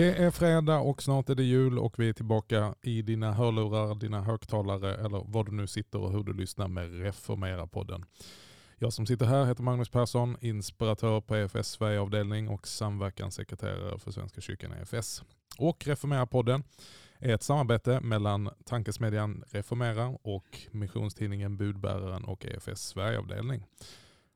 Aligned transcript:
Det 0.00 0.14
är 0.14 0.30
fredag 0.30 0.78
och 0.78 1.02
snart 1.02 1.28
är 1.28 1.34
det 1.34 1.42
jul 1.42 1.78
och 1.78 1.98
vi 1.98 2.08
är 2.08 2.12
tillbaka 2.12 2.74
i 2.82 3.02
dina 3.02 3.32
hörlurar, 3.32 3.94
dina 3.94 4.22
högtalare 4.22 4.94
eller 4.94 5.24
var 5.26 5.44
du 5.44 5.52
nu 5.52 5.66
sitter 5.66 6.00
och 6.00 6.12
hur 6.12 6.24
du 6.24 6.32
lyssnar 6.32 6.68
med 6.68 7.02
Reformera-podden. 7.02 8.04
Jag 8.78 8.92
som 8.92 9.06
sitter 9.06 9.26
här 9.26 9.44
heter 9.44 9.62
Magnus 9.62 9.88
Persson, 9.88 10.36
inspiratör 10.40 11.20
på 11.20 11.36
EFS 11.36 11.68
Sverigeavdelning 11.68 12.48
och 12.48 12.68
samverkanssekreterare 12.68 13.98
för 13.98 14.10
Svenska 14.10 14.40
kyrkan 14.40 14.72
EFS. 14.72 15.22
Och 15.58 15.86
Reformera-podden 15.86 16.62
är 17.18 17.34
ett 17.34 17.42
samarbete 17.42 18.00
mellan 18.00 18.50
tankesmedjan 18.64 19.44
Reformera 19.50 20.06
och 20.08 20.58
missionstidningen 20.70 21.56
Budbäraren 21.56 22.24
och 22.24 22.46
EFS 22.46 22.80
Sverigeavdelning. 22.80 23.64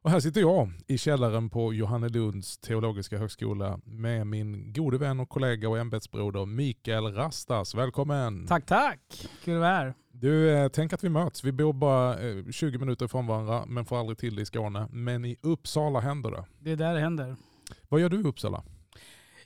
Och 0.05 0.11
här 0.11 0.21
sitter 0.21 0.41
jag 0.41 0.71
i 0.87 0.99
källaren 0.99 1.51
på 1.51 1.75
Johannelunds 1.75 2.59
teologiska 2.59 3.19
högskola 3.19 3.81
med 3.85 4.27
min 4.27 4.73
gode 4.73 4.99
vän 4.99 5.21
och 5.21 5.29
kollega 5.29 5.69
och 5.69 5.79
ämbetsbroder 5.79 6.47
Mikael 6.47 7.05
Rastas. 7.15 7.75
Välkommen! 7.75 8.47
Tack, 8.47 8.67
tack! 8.67 9.29
Kul 9.45 9.55
att 9.55 9.61
vara 9.61 9.71
här. 9.71 9.95
Du, 10.13 10.51
eh, 10.51 10.69
tänk 10.69 10.93
att 10.93 11.05
vi 11.05 11.09
möts. 11.09 11.45
Vi 11.45 11.53
bor 11.53 11.73
bara 11.73 12.19
eh, 12.21 12.45
20 12.51 12.79
minuter 12.79 13.05
ifrån 13.07 13.27
varandra 13.27 13.65
men 13.67 13.85
får 13.85 13.99
aldrig 14.01 14.19
till 14.19 14.37
det 14.37 14.43
i 14.43 14.47
Skåne. 14.47 14.89
Men 14.93 15.25
i 15.25 15.37
Uppsala 15.43 16.01
händer 16.01 16.31
det. 16.31 16.45
Det 16.59 16.71
är 16.71 16.77
där 16.77 16.95
det 16.95 17.01
händer. 17.01 17.37
Vad 17.89 18.01
gör 18.01 18.09
du 18.09 18.21
i 18.21 18.25
Uppsala? 18.25 18.63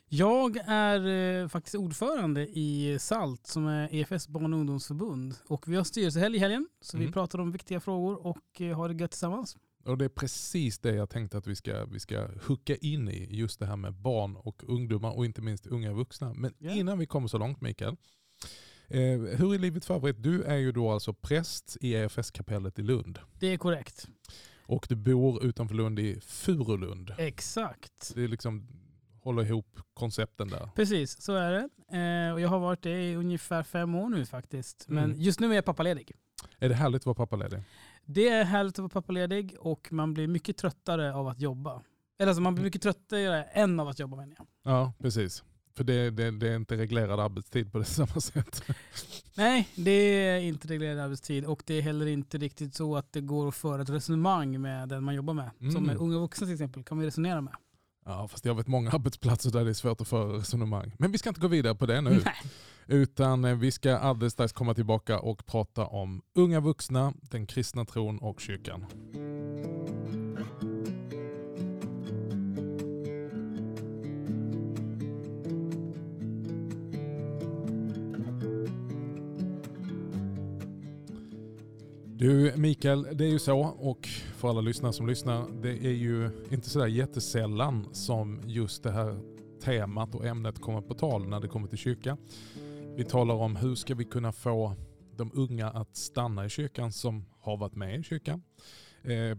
Jag 0.07 0.57
är 0.67 1.07
eh, 1.41 1.47
faktiskt 1.47 1.75
ordförande 1.75 2.41
i 2.47 2.97
SALT 2.99 3.47
som 3.47 3.67
är 3.67 3.89
EFS 3.95 4.27
barn 4.27 4.53
och 4.53 4.59
ungdomsförbund. 4.59 5.35
Och 5.47 5.67
vi 5.67 5.75
har 5.75 5.83
styrelsehelg 5.83 6.35
i 6.35 6.39
helgen 6.39 6.67
så 6.81 6.97
Mm. 6.97 7.07
vi 7.07 7.13
pratar 7.13 7.39
om 7.39 7.51
viktiga 7.51 7.79
frågor 7.79 8.27
och 8.27 8.61
eh, 8.61 8.77
har 8.77 8.89
det 8.89 8.95
gött 9.01 9.11
tillsammans. 9.11 9.57
Och 9.85 9.97
det 9.97 10.05
är 10.05 10.09
precis 10.09 10.79
det 10.79 10.95
jag 10.95 11.09
tänkte 11.09 11.37
att 11.37 11.47
vi 11.47 11.55
ska, 11.55 11.85
vi 11.85 11.99
ska 11.99 12.27
hucka 12.47 12.75
in 12.75 13.09
i. 13.09 13.27
Just 13.35 13.59
det 13.59 13.65
här 13.65 13.75
med 13.75 13.93
barn 13.93 14.35
och 14.35 14.63
ungdomar 14.67 15.11
och 15.17 15.25
inte 15.25 15.41
minst 15.41 15.67
unga 15.67 15.93
vuxna. 15.93 16.33
Men 16.33 16.53
Ja. 16.57 16.71
innan 16.71 16.99
vi 16.99 17.05
kommer 17.05 17.27
så 17.27 17.37
långt 17.37 17.61
Mikael. 17.61 17.95
Eh, 18.87 18.99
hur 19.19 19.53
är 19.53 19.59
livet 19.59 19.85
för 19.85 19.95
övrigt? 19.95 20.23
Du 20.23 20.43
är 20.43 20.55
ju 20.57 20.71
då 20.71 20.91
alltså 20.91 21.13
präst 21.13 21.77
i 21.81 21.93
EFS-kapellet 21.95 22.79
i 22.79 22.81
Lund. 22.81 23.19
Det 23.39 23.47
är 23.47 23.57
korrekt. 23.57 24.07
Och 24.65 24.85
du 24.89 24.95
bor 24.95 25.43
utanför 25.45 25.75
Lund 25.75 25.99
i 25.99 26.19
Furulund. 26.21 27.13
Exakt. 27.17 28.11
Det 28.15 28.23
är 28.23 28.27
liksom 28.27 28.67
håller 29.21 29.45
ihop 29.45 29.79
koncepten 29.93 30.47
där. 30.47 30.69
Precis, 30.75 31.21
så 31.21 31.33
är 31.35 31.51
det. 31.51 31.69
Eh, 31.97 32.33
och 32.33 32.41
jag 32.41 32.49
har 32.49 32.59
varit 32.59 32.81
det 32.81 33.03
i 33.09 33.15
ungefär 33.15 33.63
fem 33.63 33.95
år 33.95 34.09
nu 34.09 34.25
faktiskt. 34.25 34.85
Men 34.87 35.03
Mm. 35.03 35.21
just 35.21 35.39
nu 35.39 35.51
är 35.51 35.55
jag 35.55 35.65
pappaledig. 35.65 36.11
Är 36.59 36.69
det 36.69 36.75
härligt 36.75 37.01
att 37.01 37.05
vara 37.05 37.15
pappaledig? 37.15 37.59
Det 38.11 38.29
är 38.29 38.43
härligt 38.43 38.73
att 38.73 38.79
vara 38.79 38.89
pappaledig 38.89 39.55
och 39.59 39.87
man 39.91 40.13
blir 40.13 40.27
mycket 40.27 40.57
tröttare 40.57 41.13
av 41.13 41.27
att 41.27 41.41
jobba. 41.41 41.81
Eller 42.19 42.29
alltså 42.29 42.41
man 42.41 42.55
blir 42.55 42.63
mycket 42.63 42.81
tröttare 42.81 43.43
än 43.43 43.79
av 43.79 43.87
att 43.87 43.99
jobba 43.99 44.17
menar 44.17 44.35
jag. 44.37 44.47
Ja, 44.63 44.93
precis. 44.99 45.43
För 45.75 45.83
det, 45.83 46.09
det, 46.09 46.31
det 46.31 46.49
är 46.49 46.55
inte 46.55 46.77
reglerad 46.77 47.19
arbetstid 47.19 47.71
på 47.71 47.77
det 47.77 47.85
samma 47.85 48.21
sätt. 48.21 48.63
Nej, 49.35 49.67
det 49.75 49.91
är 49.91 50.39
inte 50.39 50.67
reglerad 50.67 50.99
arbetstid 50.99 51.45
och 51.45 51.63
det 51.65 51.73
är 51.73 51.81
heller 51.81 52.05
inte 52.05 52.37
riktigt 52.37 52.75
så 52.75 52.95
att 52.95 53.13
det 53.13 53.21
går 53.21 53.47
att 53.47 53.55
föra 53.55 53.81
ett 53.81 53.89
resonemang 53.89 54.61
med 54.61 54.89
den 54.89 55.03
man 55.03 55.15
jobbar 55.15 55.33
med. 55.33 55.49
Mm. 55.59 55.71
Som 55.71 55.83
med 55.83 55.97
unga 55.97 56.19
vuxna 56.19 56.47
till 56.47 56.53
exempel 56.53 56.83
kan 56.83 56.99
vi 56.99 57.07
resonera 57.07 57.41
med. 57.41 57.53
Ja, 58.09 58.27
fast 58.27 58.45
jag 58.45 58.55
vet 58.55 58.67
många 58.67 58.89
arbetsplatser 58.93 59.51
där 59.51 59.63
det 59.63 59.69
är 59.69 59.73
svårt 59.73 60.01
att 60.01 60.07
föra 60.07 60.37
resonemang. 60.37 60.91
Men 60.97 61.11
vi 61.11 61.17
ska 61.17 61.29
inte 61.29 61.41
gå 61.41 61.47
vidare 61.47 61.75
på 61.75 61.85
det 61.85 62.01
nu. 62.01 62.21
Nej. 62.25 62.35
Utan 62.87 63.45
eh, 63.45 63.55
vi 63.55 63.71
ska 63.71 63.97
alldeles 63.97 64.33
strax 64.33 64.53
komma 64.53 64.73
tillbaka 64.73 65.19
och 65.19 65.45
prata 65.45 65.85
om 65.85 66.21
unga 66.35 66.59
vuxna, 66.59 67.13
den 67.21 67.45
kristna 67.45 67.85
tron 67.85 68.19
och 68.19 68.39
kyrkan. 68.39 68.85
Du 82.19 82.53
Mikael, 82.57 83.07
det 83.13 83.25
är 83.25 83.29
ju 83.29 83.39
så 83.39 83.59
och 83.59 84.07
för 84.07 84.49
alla 84.49 84.61
lyssnare 84.61 84.93
som 84.93 85.07
lyssnar, 85.07 85.61
det 85.61 85.69
är 85.69 85.93
ju 85.93 86.31
inte 86.51 86.69
sådär 86.69 86.87
jättesällan 86.87 87.87
som 87.91 88.41
just 88.45 88.83
det 88.83 88.91
här 88.91 89.19
temat 89.61 90.15
och 90.15 90.25
ämnet 90.25 90.61
kommer 90.61 90.81
på 90.81 90.93
tal 90.93 91.27
när 91.27 91.39
det 91.39 91.47
kommer 91.47 91.67
till 91.67 91.77
kyrka. 91.77 92.17
Vi 92.95 93.05
talar 93.05 93.35
om 93.35 93.55
hur 93.55 93.75
ska 93.75 93.95
vi 93.95 94.05
kunna 94.05 94.31
få 94.31 94.75
de 95.15 95.31
unga 95.33 95.69
att 95.69 95.95
stanna 95.95 96.45
i 96.45 96.49
kyrkan 96.49 96.91
som 96.91 97.25
har 97.39 97.57
varit 97.57 97.75
med 97.75 97.99
i 97.99 98.03
kyrkan. 98.03 98.43
Eh, 99.03 99.37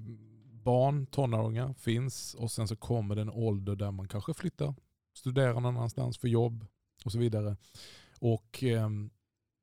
barn, 0.65 1.07
tonåringar 1.07 1.75
finns 1.75 2.35
och 2.35 2.51
sen 2.51 2.69
så 2.69 2.77
kommer 2.77 3.15
det 3.15 3.23
en 3.23 3.31
ålder 3.31 3.77
där 3.77 3.91
man 3.91 4.09
kanske 4.09 4.35
flyttar, 4.35 4.75
studerar 5.15 5.55
någon 5.55 5.67
annanstans 5.67 6.19
för 6.19 6.29
jobb 6.29 6.67
och 7.05 7.13
så 7.13 7.19
vidare. 7.19 7.57
Och 8.21 8.65
eh, 8.65 8.89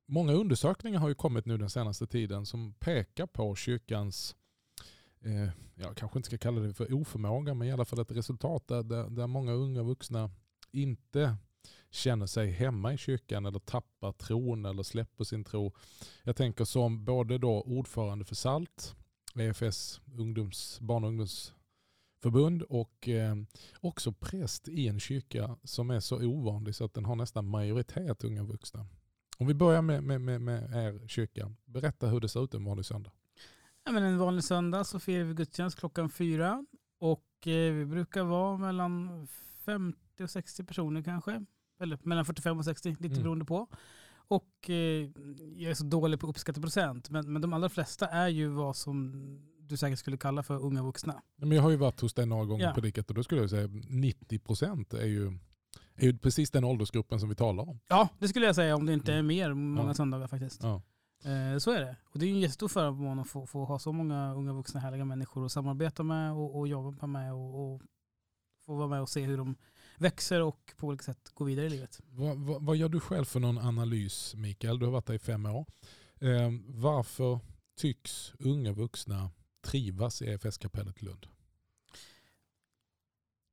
Många 0.09 0.34
undersökningar 0.34 1.00
har 1.00 1.09
ju 1.09 1.16
kommit 1.16 1.45
nu 1.45 1.57
den 1.57 1.69
senaste 1.69 2.07
tiden 2.07 2.45
som 2.45 2.73
pekar 2.73 3.28
på 3.28 3.56
kyrkans, 3.56 4.35
eh, 5.22 5.50
jag 5.75 5.97
kanske 5.97 6.19
inte 6.19 6.28
ska 6.28 6.38
kalla 6.38 6.62
det 6.62 6.73
för 6.73 6.94
oförmåga, 6.94 7.53
men 7.53 7.68
i 7.68 7.72
alla 7.72 7.85
fall 7.85 8.00
ett 8.00 8.12
resultat 8.12 8.67
där, 8.67 8.84
där, 8.84 9.09
där 9.09 9.28
många 9.28 9.51
unga 9.51 9.84
vuxna 9.84 10.31
inte 10.72 11.35
känner 11.90 12.25
sig 12.25 12.51
hemma 12.51 12.94
i 12.94 12.97
kyrkan 12.97 13.46
eller 13.46 13.59
tappar 13.59 14.12
tron 14.12 14.66
eller 14.66 14.84
släpper 14.84 15.23
sin 15.23 15.44
tro. 15.44 15.73
Jag 16.23 16.35
tänker 16.35 16.66
som 16.66 17.06
både 17.06 17.38
då 17.38 17.62
ordförande 17.62 18.25
för 18.25 18.35
SALT, 18.35 18.96
EFS 19.35 20.01
ungdoms, 20.17 20.79
barn 20.81 21.03
och 21.03 21.09
ungdomsförbund 21.09 22.62
och 22.62 23.07
eh, 23.09 23.35
också 23.79 24.12
präst 24.12 24.67
i 24.67 24.88
en 24.88 25.00
kyrka 25.00 25.57
som 25.63 25.90
är 25.90 26.00
så 26.00 26.25
ovanlig 26.25 26.75
så 26.75 26.85
att 26.85 26.94
den 26.94 27.06
har 27.06 27.16
nästan 27.16 27.47
majoritet 27.47 28.23
unga 28.23 28.44
vuxna. 28.44 28.85
Om 29.37 29.47
vi 29.47 29.53
börjar 29.53 29.81
med, 29.81 30.03
med, 30.03 30.21
med, 30.21 30.41
med 30.41 30.63
er 30.63 31.07
kyrka, 31.07 31.51
berätta 31.65 32.07
hur 32.07 32.19
det 32.19 32.29
ser 32.29 32.43
ut 32.43 32.53
en 32.53 32.65
vanlig 32.65 32.85
söndag. 32.85 33.11
Ja, 33.83 33.91
men 33.91 34.03
en 34.03 34.17
vanlig 34.17 34.43
söndag 34.43 34.83
så 34.83 34.99
firar 34.99 35.23
vi 35.23 35.33
gudstjänst 35.33 35.79
klockan 35.79 36.09
fyra 36.09 36.65
och 36.99 37.47
eh, 37.47 37.73
vi 37.73 37.85
brukar 37.85 38.23
vara 38.23 38.57
mellan 38.57 39.27
50 39.65 40.23
och 40.23 40.29
60 40.29 40.63
personer 40.63 41.01
kanske. 41.03 41.45
Eller 41.79 41.99
mellan 42.03 42.25
45 42.25 42.57
och 42.57 42.65
60, 42.65 42.89
lite 42.89 43.05
Mm. 43.05 43.21
beroende 43.23 43.45
på. 43.45 43.67
Och 44.29 44.69
eh, 44.69 45.09
jag 45.55 45.71
är 45.71 45.73
så 45.73 45.83
dålig 45.83 46.19
på 46.19 46.27
att 46.27 46.29
uppskatta 46.29 46.61
procent, 46.61 47.09
men, 47.09 47.33
men 47.33 47.41
de 47.41 47.53
allra 47.53 47.69
flesta 47.69 48.07
är 48.07 48.27
ju 48.27 48.47
vad 48.47 48.75
som 48.75 49.13
du 49.59 49.77
säkert 49.77 49.99
skulle 49.99 50.17
kalla 50.17 50.43
för 50.43 50.63
unga 50.65 50.83
vuxna. 50.83 51.21
Men 51.35 51.51
jag 51.51 51.61
har 51.63 51.69
ju 51.69 51.75
varit 51.75 51.99
hos 52.01 52.13
dig 52.13 52.25
några 52.25 52.45
gånger 52.45 52.63
Ja. 52.65 52.73
på 52.73 52.81
diket 52.81 53.09
och 53.09 53.15
då 53.15 53.23
skulle 53.23 53.41
jag 53.41 53.49
säga 53.49 53.67
90% 53.67 54.95
är 54.97 55.05
ju, 55.05 55.37
är 55.97 56.06
ju 56.12 56.18
precis 56.18 56.52
den 56.52 56.63
åldersgruppen 56.63 57.19
som 57.19 57.30
vi 57.30 57.35
talar 57.35 57.69
om. 57.69 57.80
Ja, 57.88 58.09
det 58.19 58.28
skulle 58.28 58.46
jag 58.46 58.56
säga 58.56 58.75
om 58.75 58.85
det 58.85 58.94
inte 58.94 59.13
är 59.13 59.22
mer 59.22 59.53
många 59.53 59.80
Mm. 59.80 59.88
Ja. 59.88 59.94
söndagar 59.94 60.28
faktiskt. 60.28 60.63
Ja. 60.63 60.81
Eh, 61.24 61.58
så 61.58 61.72
är 61.72 61.81
det. 61.81 61.96
Och 62.03 62.19
det 62.19 62.25
är 62.25 62.28
ju 62.28 62.34
en 62.34 62.40
jättestor 62.41 62.68
förmån 62.68 63.19
att 63.19 63.28
få, 63.28 63.46
få 63.46 63.66
ha 63.66 63.80
så 63.80 63.91
många 63.91 64.34
unga 64.34 64.53
vuxna 64.53 64.80
härliga 64.80 65.06
människor 65.06 65.46
att 65.46 65.52
samarbeta 65.52 66.03
med 66.03 66.34
och, 66.34 66.59
och 66.59 66.68
jobba 66.68 67.08
med 67.08 67.34
och, 67.34 67.74
och 67.74 67.81
få 68.66 68.75
vara 68.75 68.88
med 68.88 69.02
och 69.02 69.09
se 69.09 69.22
hur 69.25 69.38
de 69.38 69.56
växer 69.97 70.41
och 70.41 70.74
på 70.78 70.88
olika 70.88 71.03
sätt 71.03 71.30
går 71.34 71.46
vidare 71.46 71.66
i 71.66 71.69
livet. 71.69 72.00
Vad, 72.09 72.38
vad, 72.38 72.64
vad 72.66 72.78
gör 72.78 72.90
du 72.90 73.00
själv 73.00 73.25
för 73.25 73.40
någon 73.40 73.58
analys 73.58 74.35
Mikael? 74.35 74.79
Du 74.79 74.85
har 74.85 74.91
varit 74.94 75.06
där 75.06 75.14
i 75.14 75.19
fem 75.19 75.46
år. 75.46 75.66
Eh, 76.19 76.52
varför 76.68 77.40
tycks 77.78 78.34
unga 78.40 78.72
vuxna 78.74 79.29
trivas 79.66 80.22
i 80.22 80.26
EFS-kapellet 80.26 81.02
i 81.02 81.05
Lund? 81.05 81.28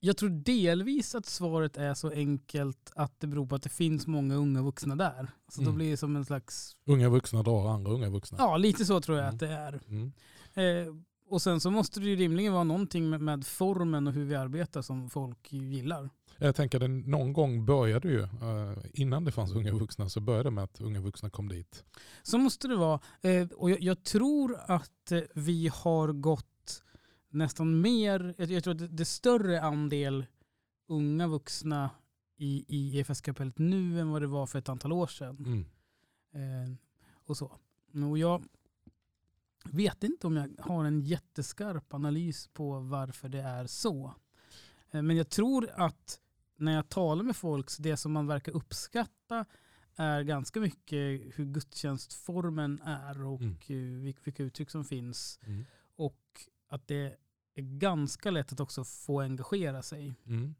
Jag 0.05 0.17
tror 0.17 0.29
delvis 0.31 1.15
att 1.15 1.27
svaret 1.27 1.77
är 1.77 1.95
så 1.95 2.11
enkelt 2.11 2.93
att 2.97 3.21
det 3.21 3.27
beror 3.27 3.47
på 3.47 3.55
att 3.55 3.63
det 3.63 3.69
finns 3.69 4.07
många 4.07 4.35
unga 4.35 4.63
vuxna 4.63 4.97
där. 4.97 5.31
Så 5.49 5.61
då 5.61 5.67
Mm. 5.67 5.75
blir 5.77 5.91
det 5.91 5.97
som 5.97 6.17
en 6.17 6.25
slags, 6.25 6.77
Unga 6.87 7.09
vuxna 7.09 7.43
drar 7.43 7.69
andra 7.69 7.93
unga 7.93 8.11
vuxna. 8.11 8.39
ja 8.41 8.57
lite 8.57 8.85
så 8.85 9.01
tror 9.01 9.19
jag 9.19 9.25
Mm. 9.25 9.35
att 9.35 9.41
det 9.41 9.49
är. 9.49 9.81
Mm. 9.89 10.13
Eh, 10.87 10.95
och 11.29 11.43
sen 11.43 11.61
så 11.61 11.71
måste 11.71 12.01
det 12.01 12.07
ju 12.07 12.17
rimligen 12.17 12.53
vara 12.53 12.65
någonting 12.65 13.11
med, 13.11 13.21
med 13.21 13.47
formen 13.47 14.07
och 14.07 14.13
hur 14.13 14.25
vi 14.25 14.35
arbetar 14.35 14.83
som 14.83 15.11
folk 15.11 15.53
gillar. 15.53 16.11
Jag 16.39 16.57
tänker 16.57 16.81
att 16.85 16.91
någon 16.91 17.33
gång 17.33 17.67
började 17.67 18.09
ju, 18.09 18.23
eh, 18.23 18.79
innan 18.93 19.25
det 19.25 19.33
fanns 19.33 19.53
unga 19.53 19.73
vuxna, 19.73 20.09
så 20.09 20.21
började 20.21 20.47
det 20.47 20.51
med 20.51 20.65
att 20.65 20.81
unga 20.81 21.01
vuxna 21.01 21.31
kom 21.31 21.49
dit. 21.49 21.85
Så 22.23 22.39
måste 22.39 22.69
det 22.69 22.77
vara. 22.77 23.01
Eh, 23.23 23.49
och 23.57 23.71
jag, 23.71 23.81
jag 23.81 24.03
tror 24.05 24.57
att 24.67 25.13
eh, 25.13 25.21
vi 25.35 25.71
har 25.75 26.13
gått 26.13 26.47
nästan 27.35 27.81
mer, 27.81 28.35
jag, 28.39 28.51
jag 28.51 28.65
tror 28.65 28.75
att 28.75 28.79
det, 28.79 28.89
det 28.89 29.03
är 29.03 29.05
större 29.05 29.61
andel 29.63 30.27
unga 30.87 31.29
vuxna 31.29 31.91
i, 32.37 32.65
i 32.69 32.99
EFS-kapellet 33.01 33.59
nu 33.59 34.01
än 34.01 34.11
vad 34.11 34.23
det 34.23 34.27
var 34.27 34.47
för 34.47 34.59
ett 34.59 34.69
antal 34.69 34.93
år 34.93 35.07
sedan. 35.07 35.37
Mm. 35.47 35.65
Eh, 36.65 36.75
och 37.13 37.37
så. 37.37 37.59
Och 38.11 38.19
jag 38.19 38.43
vet 39.65 40.05
inte 40.05 40.27
om 40.27 40.37
jag 40.37 40.49
har 40.59 40.85
en 40.85 41.01
jätteskarp 41.01 41.95
analys 41.95 42.49
på 42.53 42.81
varför 42.81 43.29
det 43.29 43.41
är 43.43 43.67
så. 43.67 44.15
Eh, 44.91 45.03
men 45.03 45.17
jag 45.17 45.29
tror 45.29 45.71
att 45.77 46.21
när 46.57 46.73
jag 46.73 46.89
talar 46.89 47.23
med 47.25 47.37
folk, 47.37 47.71
så 47.71 47.83
det 47.83 47.97
som 47.97 48.13
man 48.13 48.27
verkar 48.27 48.53
uppskatta 48.53 49.45
är 49.97 50.23
ganska 50.23 50.61
mycket 50.61 51.21
hur 51.35 51.45
gudstjänstformen 51.45 52.81
är 52.85 53.23
och 53.27 53.41
Mm. 53.41 53.57
eh, 53.69 54.03
vilka, 54.03 54.21
vilka 54.25 54.43
uttryck 54.43 54.71
som 54.71 54.85
finns. 54.85 55.41
Mm. 55.43 55.65
Och 55.97 56.21
att 56.69 56.87
det 56.87 57.17
är 57.55 57.63
ganska 57.63 58.31
lätt 58.31 58.53
att 58.53 58.61
också 58.61 58.85
få 58.85 59.21
engagera 59.21 59.83
sig. 59.83 60.15
Mm. 60.27 60.55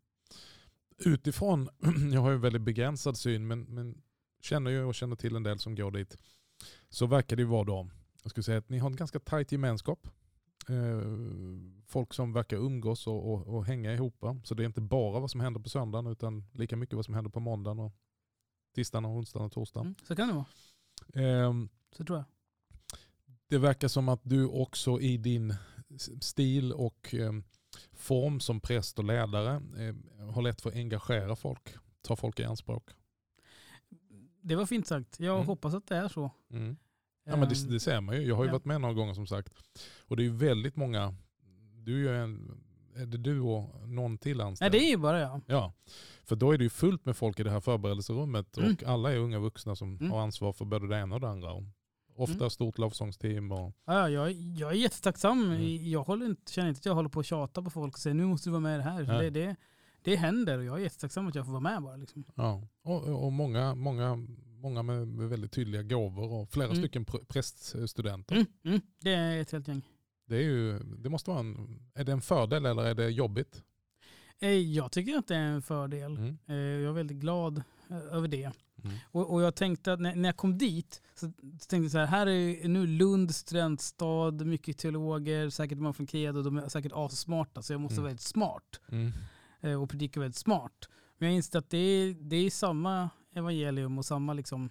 utifrån, 0.99 1.69
jag 2.13 2.21
har 2.21 2.31
ju 2.31 2.39
väldigt 2.39 2.63
begränsad 2.63 3.17
syn, 3.17 3.47
men, 3.47 3.61
men 3.63 4.03
känner 4.41 4.71
ju 4.71 4.85
och 4.85 4.95
känner 4.95 5.17
till 5.17 5.37
en 5.37 5.43
del 5.43 5.59
som 5.59 5.75
går 5.75 5.91
dit, 5.91 6.17
så 6.89 7.07
verkar 7.07 7.37
det 7.37 7.43
ju 7.43 7.49
vara 7.49 7.65
då, 7.65 7.89
jag 8.23 8.31
skulle 8.31 8.45
säga 8.45 8.59
att 8.59 8.69
ni 8.69 8.79
har 8.79 8.91
en 8.91 8.97
ganska 8.97 9.21
tajt 9.21 9.53
gemenskap. 9.53 10.09
Eh, 10.69 11.01
folk 11.87 12.15
som 12.15 12.33
verkar 12.33 12.57
umgås 12.57 13.07
och, 13.07 13.33
och, 13.33 13.47
och 13.47 13.65
hänga 13.65 13.93
ihop. 13.93 14.25
Så 14.45 14.55
det 14.55 14.63
är 14.63 14.67
inte 14.67 14.81
bara 14.81 15.21
vad 15.21 15.31
som 15.31 15.41
händer 15.41 15.61
på 15.61 15.69
söndagen 15.69 16.07
utan 16.07 16.45
lika 16.53 16.77
mycket 16.77 16.95
vad 16.95 17.05
som 17.05 17.15
händer 17.15 17.31
på 17.31 17.41
måndagen 17.41 17.79
och 17.79 17.93
tisdagen 18.75 19.05
och 19.05 19.11
onsdagen 19.11 19.47
och 19.47 19.53
torsdagen. 19.53 19.87
Mm, 19.87 19.97
så 20.03 20.17
kan 20.17 20.29
det 20.29 20.35
vara. 20.35 20.47
Eh, 21.25 21.53
så 21.97 22.05
tror 22.05 22.19
jag. 22.19 22.25
Det 23.49 23.59
verkar 23.59 23.89
som 23.89 24.09
att 24.09 24.21
du 24.23 24.47
också 24.47 25.01
i 25.01 25.17
din 25.17 25.55
stil 26.21 26.73
och 26.73 27.15
eh, 27.15 27.33
form 27.93 28.41
som 28.41 28.61
präst 28.61 28.99
och 28.99 29.05
ledare 29.05 29.55
eh, 29.79 29.95
har 30.35 30.43
lätt 30.43 30.61
för 30.61 30.71
att 30.71 30.77
engagera 30.77 31.37
folk, 31.37 31.75
ta 32.03 32.17
folk 32.17 32.41
i 32.41 32.45
anspråk. 32.45 32.91
Det 34.41 34.57
var 34.57 34.67
fint 34.67 34.87
sagt. 34.87 35.21
Jag 35.21 35.35
mm. 35.35 35.47
hoppas 35.47 35.75
att 35.75 35.87
det 35.87 35.97
är 35.97 36.09
så. 36.09 36.31
Mm. 36.51 36.77
Ja, 37.25 37.37
men 37.37 37.49
det, 37.49 37.55
Ehm, 37.65 37.71
det 37.71 37.81
ser 37.81 38.01
man 38.01 38.17
ju. 38.17 38.23
Jag 38.23 38.37
har 38.37 38.45
ju 38.45 38.49
ja. 38.49 38.53
varit 38.53 38.65
med 38.65 38.81
några 38.81 38.95
gånger 38.95 39.15
som 39.15 39.27
sagt. 39.27 39.53
Och 40.09 40.17
det 40.17 40.23
är 40.23 40.25
ju 40.25 40.37
väldigt 40.37 40.77
många, 40.77 41.15
du 41.75 42.09
är 42.09 42.15
en, 42.15 42.61
är 42.97 43.07
det 43.07 43.19
du 43.19 43.41
och 43.41 43.89
någon 43.89 44.19
till 44.19 44.37
Nej, 44.37 44.47
anställd? 44.47 44.73
det 44.73 44.79
är 44.79 44.91
ju 44.91 44.97
bara 44.97 45.21
jag. 45.21 45.41
Ja, 45.47 45.73
för 46.25 46.37
då 46.37 46.53
är 46.53 46.59
det 46.59 46.65
ju 46.65 46.71
fullt 46.71 47.05
med 47.05 47.17
folk 47.17 47.41
i 47.41 47.43
det 47.43 47.51
här 47.51 47.61
förberedelserummet 47.61 48.57
Mm. 48.59 48.73
och 48.73 48.83
alla 48.83 49.13
är 49.13 49.17
unga 49.17 49.39
vuxna 49.39 49.77
som 49.77 49.97
Mm. 49.97 50.11
har 50.11 50.21
ansvar 50.21 50.53
för 50.53 50.65
både 50.65 50.89
det 50.89 50.97
ena 50.99 51.15
och 51.15 51.21
det 51.21 51.29
andra. 51.29 51.51
Ofta 52.17 52.37
Mm. 52.37 52.51
stort 52.51 52.79
lovsångsteam 52.79 53.53
och 53.53 53.73
Ja, 53.85 54.09
jag, 54.09 54.33
jag 54.33 54.71
är 54.71 54.77
jättetacksam. 54.77 55.45
Mm. 55.53 55.91
Jag 55.91 56.03
håller 56.05 56.27
inte, 56.27 56.53
känner 56.53 56.69
inte 56.69 56.79
att 56.79 56.87
jag 56.87 56.95
håller 56.95 57.09
på 57.09 57.21
att 57.21 57.27
tjata 57.27 57.63
på 57.63 57.71
folk 57.71 57.93
och 57.95 57.99
säger 57.99 58.15
nu 58.15 58.27
måste 58.27 58.49
du 58.49 58.51
vara 58.53 58.61
med 58.61 58.75
i 58.75 58.77
det 58.79 58.83
här. 58.91 59.03
Nej. 59.03 59.31
Det, 59.31 59.41
det, 59.47 59.57
det 60.03 60.17
händer 60.17 60.59
och 60.59 60.65
jag 60.65 60.77
är 60.79 60.83
jättetacksam 60.83 61.27
att 61.29 61.35
jag 61.35 61.45
får 61.45 61.53
vara 61.53 61.61
med 61.63 61.83
bara. 61.83 61.97
Liksom. 61.97 62.25
Ja, 62.35 62.69
och, 62.83 63.25
och 63.25 63.33
många, 63.33 63.75
många, 63.75 64.17
många 64.47 64.83
med, 64.83 65.09
med 65.09 65.29
väldigt 65.29 65.53
tydliga 65.53 65.83
gåvor 65.83 66.33
och 66.33 66.51
flera 66.53 66.69
Mm. 66.69 66.79
stycken 66.83 67.07
pr- 67.07 67.25
präststudenter. 67.25 68.35
Mm, 68.35 68.47
mm, 68.65 68.81
det 69.01 69.11
är 69.15 69.41
ett 69.41 69.51
helt 69.53 69.69
gäng. 69.69 69.83
Det, 70.27 70.37
är 70.37 70.43
ju, 70.43 70.79
det 70.79 71.09
måste 71.09 71.31
vara 71.31 71.41
en, 71.41 71.81
är 71.95 72.05
det 72.05 72.13
en 72.13 72.21
fördel 72.21 72.67
eller 72.67 72.83
är 72.85 72.95
det 72.95 73.09
jobbigt? 73.11 73.63
Eh, 74.41 74.49
Jag 74.51 74.93
tycker 74.93 75.17
att 75.19 75.27
det 75.29 75.35
är 75.37 75.41
en 75.47 75.63
fördel. 75.63 76.17
Mm. 76.17 76.39
Eh, 76.47 76.55
Jag 76.57 76.89
är 76.89 76.93
väldigt 76.93 77.17
glad 77.19 77.63
eh, 77.91 77.97
över 78.17 78.29
det. 78.29 78.51
Mm. 78.85 78.97
Och, 79.13 79.33
och 79.33 79.43
jag 79.43 79.55
tänkte 79.55 79.93
att 79.93 80.01
när, 80.01 80.15
när 80.15 80.29
jag 80.29 80.37
kom 80.37 80.59
dit 80.59 81.03
så 81.15 81.27
tänkte 81.69 81.77
jag 81.77 81.91
så 81.91 81.99
här, 81.99 82.07
här 82.07 82.27
är 82.27 82.69
nu 82.69 82.87
Lund 82.87 83.35
studentstad, 83.35 84.31
mycket 84.31 84.79
teologer, 84.79 85.51
säkert 85.51 85.79
många 85.79 85.93
från 85.93 86.07
Credo, 86.07 86.43
de 86.43 86.57
är 86.59 86.69
säkert 86.69 86.93
assmarta 86.95 87.63
så 87.63 87.73
jag 87.73 87.81
måste 87.81 87.95
Mm. 87.95 88.03
vara 88.03 88.09
väldigt 88.11 88.27
smart 88.27 88.81
Mm. 88.89 89.13
eh, 89.61 89.83
och 89.83 89.91
predika 89.91 90.21
väldigt 90.21 90.37
smart. 90.39 90.89
Men 91.19 91.29
jag 91.29 91.37
inser 91.37 91.59
att 91.59 91.71
det 91.71 91.79
är, 91.79 92.15
det 92.15 92.37
är 92.37 92.51
samma 92.51 93.11
evangelium 93.35 93.99
och 93.99 94.05
samma 94.05 94.33
liksom, 94.33 94.71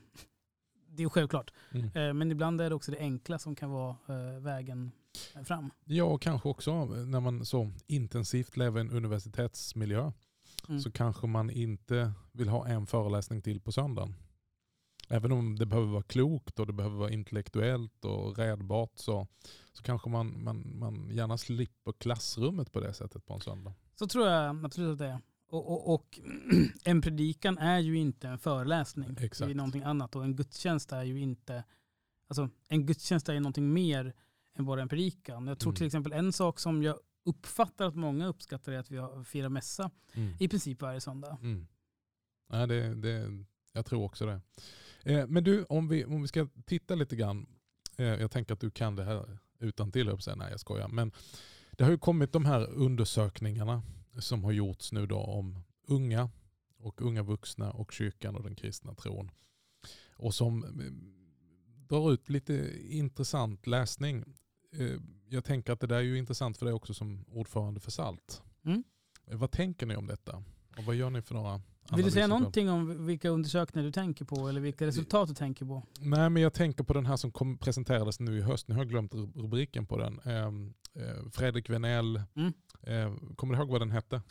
det 0.87 1.03
är 1.03 1.09
självklart. 1.09 1.53
Mm. 1.71 1.85
Eh, 1.95 2.13
Men 2.13 2.31
ibland 2.31 2.61
är 2.61 2.69
det 2.69 2.75
också 2.75 2.91
det 2.91 2.99
enkla 2.99 3.39
som 3.39 3.55
kan 3.55 3.69
vara 3.69 3.95
eh, 4.07 4.39
vägen 4.41 4.91
fram. 5.45 5.71
Ja, 5.85 6.03
och 6.03 6.21
kanske 6.21 6.49
också 6.49 6.85
när 6.85 7.19
man 7.19 7.45
så 7.45 7.71
intensivt 7.87 8.57
lever 8.57 8.77
i 8.79 8.81
en 8.81 8.91
universitetsmiljö 8.91 10.11
Mm. 10.69 10.79
så 10.81 10.91
kanske 10.91 11.27
man 11.27 11.49
inte 11.49 12.13
vill 12.31 12.49
ha 12.49 12.67
en 12.67 12.87
föreläsning 12.87 13.41
till 13.41 13.61
på 13.61 13.71
söndagen. 13.71 14.15
Även 15.09 15.31
om 15.31 15.55
det 15.55 15.65
behöver 15.65 15.87
vara 15.91 16.03
klokt 16.03 16.59
och 16.59 16.67
det 16.67 16.73
behöver 16.73 16.97
vara 16.97 17.11
intellektuellt 17.11 18.05
och 18.05 18.37
redbart 18.37 18.91
så, 18.95 19.27
så 19.73 19.83
kanske 19.83 20.09
man, 20.09 20.43
man, 20.43 20.79
man 20.79 21.09
gärna 21.09 21.37
slipper 21.37 21.91
klassrummet 21.91 22.71
på 22.71 22.79
det 22.79 22.93
sättet 22.93 23.25
på 23.25 23.33
en 23.33 23.41
söndag. 23.41 23.73
Så 23.95 24.07
tror 24.07 24.27
jag 24.27 24.65
absolut 24.65 24.91
att 24.91 24.97
det 24.99 25.07
är. 25.07 25.19
Och, 25.47 25.71
och, 25.71 25.93
och 25.93 26.19
en 26.83 27.01
predikan 27.01 27.57
är 27.57 27.79
ju 27.79 27.97
inte 27.97 28.27
en 28.27 28.39
föreläsning. 28.39 29.13
Det 29.13 29.23
Exakt. 29.25 29.51
är 29.51 29.55
någonting 29.55 29.83
annat. 29.83 30.15
Och 30.15 30.23
en 30.23 30.35
gudstjänst 30.35 30.91
är 30.91 31.03
ju 31.03 31.19
inte, 31.19 31.63
alltså 32.27 32.49
en 32.67 32.85
gudstjänst 32.85 33.29
är 33.29 33.33
ju 33.33 33.39
någonting 33.39 33.73
mer 33.73 34.13
än 34.55 34.65
bara 34.65 34.81
en 34.81 34.89
predikan. 34.89 35.47
Jag 35.47 35.59
tror 35.59 35.71
Mm. 35.71 35.75
till 35.75 35.85
exempel 35.87 36.11
en 36.13 36.33
sak 36.33 36.59
som 36.59 36.83
jag 36.83 36.99
uppfattar 37.25 37.85
att 37.87 37.95
många 37.95 38.27
uppskattar 38.27 38.71
är 38.71 38.77
att 38.79 38.91
vi 38.91 38.97
har- 38.97 39.23
firar 39.23 39.49
mässa 39.49 39.91
Mm. 40.13 40.33
i 40.39 40.47
princip 40.47 40.81
varje 40.81 41.01
söndag. 41.01 41.37
Mm. 41.41 41.67
Ja, 42.49 42.67
det, 42.67 42.95
det, 42.95 43.45
jag 43.73 43.85
tror 43.85 44.03
också 44.03 44.25
det. 44.25 44.41
Eh, 45.03 45.27
men 45.27 45.43
du, 45.43 45.63
om 45.63 45.87
vi, 45.87 46.05
om 46.05 46.21
vi 46.21 46.27
ska 46.27 46.47
titta 46.65 46.95
lite 46.95 47.15
grann. 47.15 47.45
Eh, 47.97 48.05
jag 48.05 48.31
tänker 48.31 48.53
att 48.53 48.59
du 48.59 48.71
kan 48.71 48.95
det 48.95 49.03
här 49.03 49.37
utan 49.59 49.91
till. 49.91 50.07
Jag 50.07 50.23
säga, 50.23 50.35
nej 50.35 50.51
jag 50.51 50.59
skojar. 50.59 50.87
Men 50.87 51.11
det 51.71 51.83
har 51.83 51.91
ju 51.91 51.97
kommit 51.97 52.31
de 52.31 52.45
här 52.45 52.69
undersökningarna 52.69 53.83
som 54.19 54.43
har 54.43 54.51
gjorts 54.51 54.91
nu 54.91 55.05
då 55.07 55.17
om 55.17 55.59
unga 55.87 56.29
och 56.77 57.01
unga 57.01 57.23
vuxna 57.23 57.71
och 57.71 57.91
kyrkan 57.91 58.35
och 58.35 58.43
den 58.43 58.55
kristna 58.55 58.95
tron. 58.95 59.31
Och 60.15 60.33
som 60.33 60.63
eh, 60.63 60.69
drar 61.87 62.11
ut 62.13 62.29
lite 62.29 62.71
intressant 62.89 63.67
läsning. 63.67 64.23
Eh, 64.79 64.99
Jag 65.29 65.43
tänker 65.43 65.73
att 65.73 65.79
det 65.79 65.87
där 65.87 65.95
är 65.95 66.01
ju 66.01 66.17
intressant 66.17 66.57
för 66.57 66.65
dig 66.65 66.73
också 66.73 66.93
som 66.93 67.25
ordförande 67.27 67.79
för 67.79 67.91
SALT. 67.91 68.41
Mm. 68.65 68.83
Eh, 69.27 69.37
Vad 69.37 69.51
tänker 69.51 69.85
ni 69.85 69.95
om 69.95 70.07
detta? 70.07 70.43
Och 70.77 70.83
vad 70.83 70.95
gör 70.95 71.09
ni 71.09 71.21
för 71.21 71.35
några 71.35 71.61
Vill 71.95 72.05
du 72.05 72.11
säga 72.11 72.27
någonting 72.27 72.69
om 72.69 73.05
vilka 73.05 73.29
undersökningar 73.29 73.85
du 73.85 73.91
tänker 73.91 74.25
på 74.25 74.47
eller 74.47 74.61
vilka 74.61 74.85
resultat 74.87 75.27
du 75.29 75.35
tänker 75.35 75.65
på? 75.65 75.83
Nej, 75.99 76.29
men 76.29 76.41
jag 76.43 76.53
tänker 76.53 76.83
på 76.83 76.93
den 76.93 77.05
här 77.05 77.17
som 77.17 77.31
kom, 77.31 77.57
presenterades 77.57 78.19
nu 78.19 78.37
i 78.37 78.41
höst. 78.41 78.67
Nu 78.67 78.75
har 78.75 78.81
jag 78.81 78.89
glömt 78.89 79.13
ru- 79.13 79.41
rubriken 79.41 79.85
på 79.85 79.97
den. 79.97 80.19
Eh, 80.19 80.51
Fredrik 81.31 81.69
Venell. 81.69 82.21
Mm. 82.35 82.53
Kommer 83.35 83.53
du 83.55 83.59
ihåg 83.59 83.69
vad 83.69 83.81
den 83.81 83.91
hette? 83.91 84.21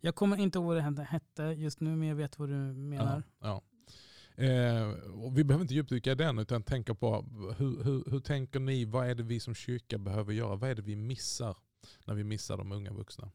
Jag 0.00 0.14
kommer 0.14 0.36
inte 0.36 0.58
ihåg 0.58 0.66
vad 0.66 0.82
hette- 0.82 1.02
hette 1.02 1.42
just 1.42 1.80
nu 1.80 1.96
men 1.96 2.08
jag 2.08 2.16
vet 2.16 2.38
vad 2.38 2.48
du 2.48 2.54
menar. 2.74 3.22
Ja, 3.40 3.46
ja. 3.48 3.62
Eh, 4.36 4.94
vi 5.32 5.44
behöver 5.44 5.62
inte 5.62 5.74
djupdyka 5.74 6.12
i 6.12 6.14
den 6.14 6.38
utan 6.38 6.62
tänka 6.62 6.94
på 6.94 7.24
hur, 7.58 7.84
hur, 7.84 8.10
hur 8.10 8.20
tänker 8.20 8.60
ni? 8.60 8.84
Vad 8.84 9.06
är 9.10 9.14
det 9.14 9.22
vi 9.22 9.40
som 9.40 9.54
kyrka 9.54 9.98
behöver 9.98 10.32
göra? 10.32 10.56
Vad 10.56 10.70
är 10.70 10.74
det 10.74 10.82
vi 10.82 10.96
missar 10.96 11.56
när 12.06 12.14
vi 12.14 12.24
missar 12.24 12.56
de 12.56 12.72
unga 12.72 12.92
vuxna? 12.92 13.30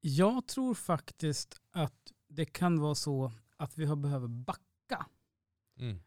Jag 0.00 0.46
tror 0.46 0.74
faktiskt 0.74 1.60
att 1.70 2.12
det 2.28 2.44
kan 2.44 2.80
vara 2.80 2.94
så 2.94 3.32
att 3.56 3.78
vi 3.78 3.84
har 3.84 3.96
behöver 3.96 4.28
backa 4.28 4.62
Mm. 5.78 5.98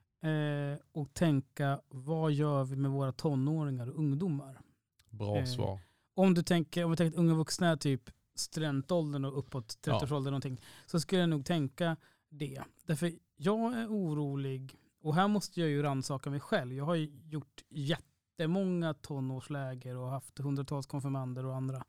eh, 0.74 0.80
och 0.92 1.14
tänka 1.14 1.82
vad 1.88 2.32
gör 2.32 2.64
vi 2.64 2.76
med 2.76 2.92
våra 2.92 3.12
tonåringar 3.12 3.88
och 3.90 4.00
ungdomar? 4.00 4.62
Bra 5.10 5.38
Eh, 5.38 5.46
svar. 5.46 5.80
Om 6.14 6.34
du 6.34 6.44
tänker, 6.44 6.84
om 6.84 6.92
vi 6.92 6.98
tänker 6.98 7.16
att 7.18 7.20
unga 7.20 7.34
vuxna 7.34 7.68
är 7.70 7.76
typ 7.78 8.10
studentåldern 8.36 9.26
och 9.26 9.38
uppåt 9.40 9.78
Ja. 9.86 10.00
30-årsåldern 10.00 10.32
någonting, 10.32 10.62
så 10.86 11.00
skulle 11.00 11.22
jag 11.22 11.30
nog 11.30 11.46
tänka 11.46 11.98
det. 12.30 12.64
Därför 12.86 13.12
jag 13.36 13.74
är 13.74 13.88
orolig, 13.88 14.76
och 15.02 15.16
här 15.16 15.28
måste 15.28 15.60
jag 15.60 15.70
ju 15.70 15.84
rannsaka 15.84 16.30
mig 16.30 16.40
själv. 16.40 16.74
Jag 16.74 16.86
har 16.86 16.96
ju 16.96 17.12
gjort 17.30 17.64
jättemånga 17.70 18.94
tonårsläger 18.94 19.98
och 19.98 20.10
haft 20.10 20.40
hundratals 20.40 20.86
konfirmander 20.86 21.46
och 21.46 21.56
andra 21.56 21.86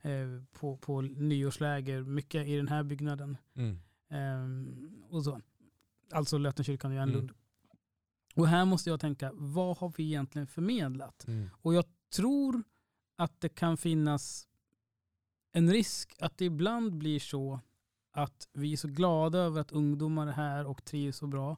eh, 0.00 0.42
på, 0.52 0.76
på 0.76 1.00
nyårsläger, 1.00 2.02
mycket 2.02 2.46
i 2.46 2.56
den 2.56 2.68
här 2.68 2.82
byggnaden. 2.82 3.36
Mm. 3.54 3.78
Ehm, 4.08 5.06
och 5.10 5.24
så. 5.24 5.40
Alltså 6.12 6.38
Lötenkyrkan 6.38 6.92
i 6.92 6.94
Järnlund. 6.94 7.30
Mm. 7.30 7.36
Och 8.34 8.48
här 8.48 8.64
måste 8.64 8.90
jag 8.90 9.00
tänka, 9.00 9.30
vad 9.34 9.78
har 9.78 9.92
vi 9.96 10.04
egentligen 10.04 10.46
förmedlat? 10.46 11.26
Mm. 11.26 11.50
Och 11.62 11.74
jag 11.74 11.84
tror 12.14 12.62
att 13.16 13.40
det 13.40 13.48
kan 13.48 13.76
finnas 13.76 14.48
en 15.52 15.72
risk 15.72 16.16
att 16.18 16.38
det 16.38 16.44
ibland 16.44 16.94
blir 16.94 17.20
så 17.20 17.60
att 18.12 18.48
vi 18.52 18.72
är 18.72 18.76
så 18.76 18.88
glada 18.88 19.38
över 19.38 19.60
att 19.60 19.72
ungdomar 19.72 20.26
är 20.26 20.32
här 20.32 20.66
och 20.66 20.84
trivs 20.84 21.16
så 21.16 21.26
bra 21.26 21.56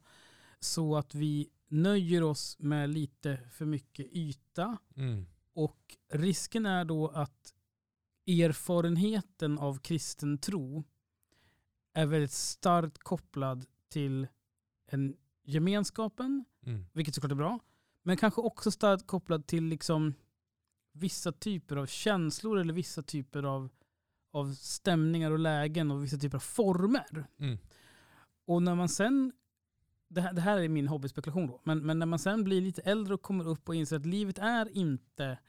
så 0.59 0.95
att 0.97 1.15
vi 1.15 1.49
nöjer 1.67 2.23
oss 2.23 2.55
med 2.59 2.89
lite 2.89 3.39
för 3.51 3.65
mycket 3.65 4.05
yta 4.11 4.77
Mm. 4.95 5.25
och 5.53 5.97
risken 6.13 6.65
är 6.65 6.85
då 6.85 7.07
att 7.07 7.53
erfarenheten 8.27 9.59
av 9.59 9.79
kristen 9.79 10.37
tro 10.37 10.83
är 11.93 12.05
väldigt 12.05 12.31
starkt 12.31 12.97
kopplad 12.97 13.65
till 13.89 14.27
en 14.87 15.15
gemenskapen, 15.43 16.45
Mm. 16.65 16.85
vilket 16.93 17.15
såklart 17.15 17.31
är 17.31 17.35
bra, 17.35 17.59
men 18.03 18.17
kanske 18.17 18.41
också 18.41 18.71
starkt 18.71 19.07
kopplad 19.07 19.47
till 19.47 19.63
liksom 19.63 20.13
vissa 20.91 21.31
typer 21.31 21.75
av 21.75 21.85
känslor 21.85 22.59
eller 22.59 22.73
vissa 22.73 23.03
typer 23.03 23.43
av, 23.43 23.69
av 24.35 24.53
stämningar 24.53 25.31
och 25.31 25.39
lägen 25.39 25.91
och 25.91 26.03
vissa 26.03 26.17
typer 26.17 26.37
av 26.37 26.39
former. 26.41 27.27
Mm. 27.39 27.57
Och 28.45 28.63
när 28.63 28.75
man 28.75 28.89
sen, 28.89 29.31
det 30.07 30.21
här, 30.21 30.33
det 30.33 30.41
här 30.41 30.57
är 30.59 30.69
min 30.69 30.87
hobbyspekulation 30.87 31.47
då, 31.47 31.61
men, 31.63 31.85
men 31.85 31.99
när 31.99 32.05
man 32.05 32.19
sen 32.19 32.43
blir 32.43 32.61
lite 32.61 32.81
äldre 32.81 33.13
och 33.13 33.21
kommer 33.21 33.47
upp 33.47 33.69
och 33.69 33.75
inser 33.75 33.95
att 33.95 34.05
livet 34.05 34.37
är 34.37 34.77
inte 34.77 35.39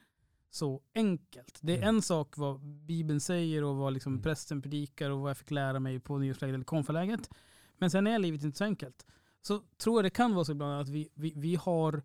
så 0.50 0.83
enkelt. 0.95 1.59
Det 1.62 1.73
är 1.73 1.76
Mm. 1.83 1.88
en 1.97 2.02
sak 2.02 2.37
vad 2.37 2.61
Bibeln 2.61 3.21
säger 3.21 3.64
och 3.64 3.76
vad 3.76 3.93
liksom 3.93 4.12
Mm. 4.12 4.23
prästen 4.23 4.62
predikar 4.62 5.11
och 5.11 5.21
vad 5.21 5.31
jag 5.31 5.37
fick 5.38 5.50
lära 5.50 5.81
mig 5.81 6.00
på 6.00 6.19
nyårsläget 6.19 6.55
eller 6.55 6.64
konfaläget. 6.64 7.31
Men 7.78 7.90
sen 7.90 8.07
är 8.07 8.19
livet 8.19 8.43
inte 8.45 8.59
så 8.59 8.64
enkelt. 8.64 9.07
Så 9.43 9.62
tror 9.76 9.99
jag 9.99 10.05
det 10.05 10.11
kan 10.11 10.35
vara 10.35 10.45
så 10.45 10.52
ibland 10.52 10.81
att 10.81 10.88
vi, 10.88 11.09
vi, 11.14 11.33
vi 11.37 11.55
har 11.57 12.02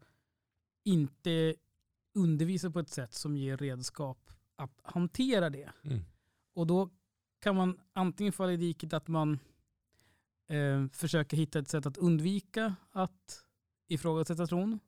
inte 0.83 1.55
undervisat 2.15 2.73
på 2.73 2.79
ett 2.79 2.89
sätt 2.89 3.13
som 3.13 3.37
ger 3.37 3.57
redskap 3.57 4.29
att 4.55 4.79
hantera 4.83 5.49
det. 5.49 5.69
Mm. 5.83 5.99
Och 6.61 6.67
då 6.67 6.89
kan 7.39 7.55
man 7.55 7.79
antingen 7.93 8.33
falla 8.33 8.51
i 8.51 8.57
diket 8.57 8.93
att 8.93 9.07
man 9.07 9.39
eh, 10.47 10.87
försöker 10.93 11.37
hitta 11.37 11.59
ett 11.59 11.67
sätt 11.67 11.85
att 11.85 11.97
undvika 11.97 12.75
att 12.91 13.45
ifrågasätta 13.87 14.47
tron 14.47 14.79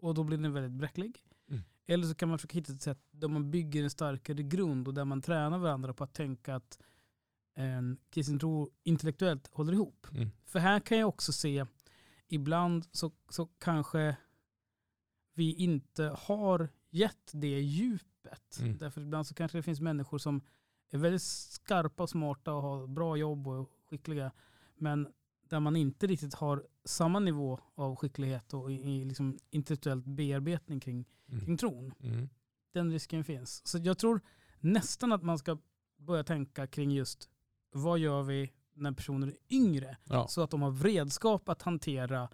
och 0.00 0.14
då 0.14 0.24
blir 0.24 0.38
den 0.38 0.52
väldigt 0.52 0.72
bräcklig. 0.72 1.24
Mm. 1.50 1.62
Eller 1.86 2.06
så 2.06 2.14
kan 2.14 2.28
man 2.28 2.38
försöka 2.38 2.58
hitta 2.58 2.72
ett 2.72 2.82
sätt 2.82 2.98
där 3.10 3.28
man 3.28 3.50
bygger 3.50 3.84
en 3.84 3.90
starkare 3.90 4.42
grund 4.42 4.88
och 4.88 4.94
där 4.94 5.04
man 5.04 5.22
tränar 5.22 5.58
varandra 5.58 5.94
på 5.94 6.04
att 6.04 6.14
tänka 6.14 6.54
att 6.54 6.78
en 7.54 7.98
kristen 8.10 8.38
tro 8.38 8.70
intellektuellt 8.82 9.46
håller 9.52 9.72
ihop. 9.72 10.06
Mm. 10.10 10.30
För 10.44 10.58
här 10.58 10.80
kan 10.80 10.98
jag 10.98 11.08
också 11.08 11.32
se, 11.32 11.66
ibland 12.28 12.86
så, 12.92 13.12
så 13.28 13.46
kanske 13.46 14.16
vi 15.34 15.54
inte 15.54 16.16
har 16.18 16.68
gett 16.90 17.30
det 17.32 17.60
djupet. 17.60 18.58
Mm. 18.60 18.78
Därför 18.78 19.00
ibland 19.00 19.26
så 19.26 19.34
kanske 19.34 19.58
det 19.58 19.62
finns 19.62 19.80
människor 19.80 20.18
som 20.18 20.40
är 20.90 20.98
väldigt 20.98 21.22
skarpa 21.22 22.02
och 22.02 22.10
smarta 22.10 22.52
och 22.52 22.62
har 22.62 22.86
bra 22.86 23.16
jobb 23.16 23.48
och 23.48 23.70
skickliga. 23.90 24.32
Men 24.76 25.08
där 25.48 25.60
man 25.60 25.76
inte 25.76 26.06
riktigt 26.06 26.34
har 26.34 26.66
samma 26.84 27.18
nivå 27.18 27.60
av 27.74 27.96
skicklighet 27.96 28.54
och 28.54 28.72
i, 28.72 28.74
i 28.74 29.04
liksom 29.04 29.38
intellektuellt 29.50 30.04
bearbetning 30.04 30.80
kring, 30.80 31.04
Mm. 31.28 31.44
kring 31.44 31.56
tron. 31.56 31.94
Mm. 32.00 32.28
Den 32.72 32.92
risken 32.92 33.24
finns. 33.24 33.66
Så 33.66 33.78
jag 33.78 33.98
tror 33.98 34.20
nästan 34.60 35.12
att 35.12 35.22
man 35.22 35.38
ska 35.38 35.58
börja 35.96 36.24
tänka 36.24 36.66
kring 36.66 36.90
just 36.90 37.28
vad 37.72 37.98
gör 37.98 38.22
vi 38.22 38.52
när 38.74 38.92
personer 38.92 39.26
är 39.26 39.36
yngre? 39.50 39.96
Ja. 40.04 40.28
Så 40.28 40.42
att 40.42 40.50
de 40.50 40.62
har 40.62 40.72
redskap 40.72 41.48
att 41.48 41.62
hantera 41.62 42.28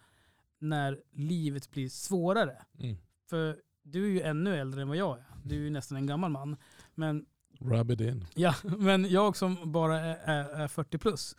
när 0.58 1.02
livet 1.10 1.70
blir 1.70 1.88
svårare. 1.88 2.62
Mm. 2.78 2.96
För 3.26 3.62
du 3.82 4.04
är 4.04 4.08
ju 4.10 4.20
ännu 4.20 4.56
äldre 4.56 4.82
än 4.82 4.88
vad 4.88 4.96
jag 4.96 5.18
är. 5.18 5.24
Du 5.44 5.54
är 5.54 5.60
ju 5.60 5.70
nästan 5.70 5.96
en 5.96 6.06
gammal 6.06 6.30
man. 6.30 6.56
Men, 6.94 7.26
Rub 7.60 7.90
it 7.90 8.00
in. 8.00 8.26
ja, 8.34 8.54
men 8.78 9.10
jag 9.10 9.36
som 9.36 9.72
bara 9.72 10.00
är, 10.00 10.16
är, 10.16 10.44
är 10.60 10.68
40 10.68 10.98
plus. 10.98 11.36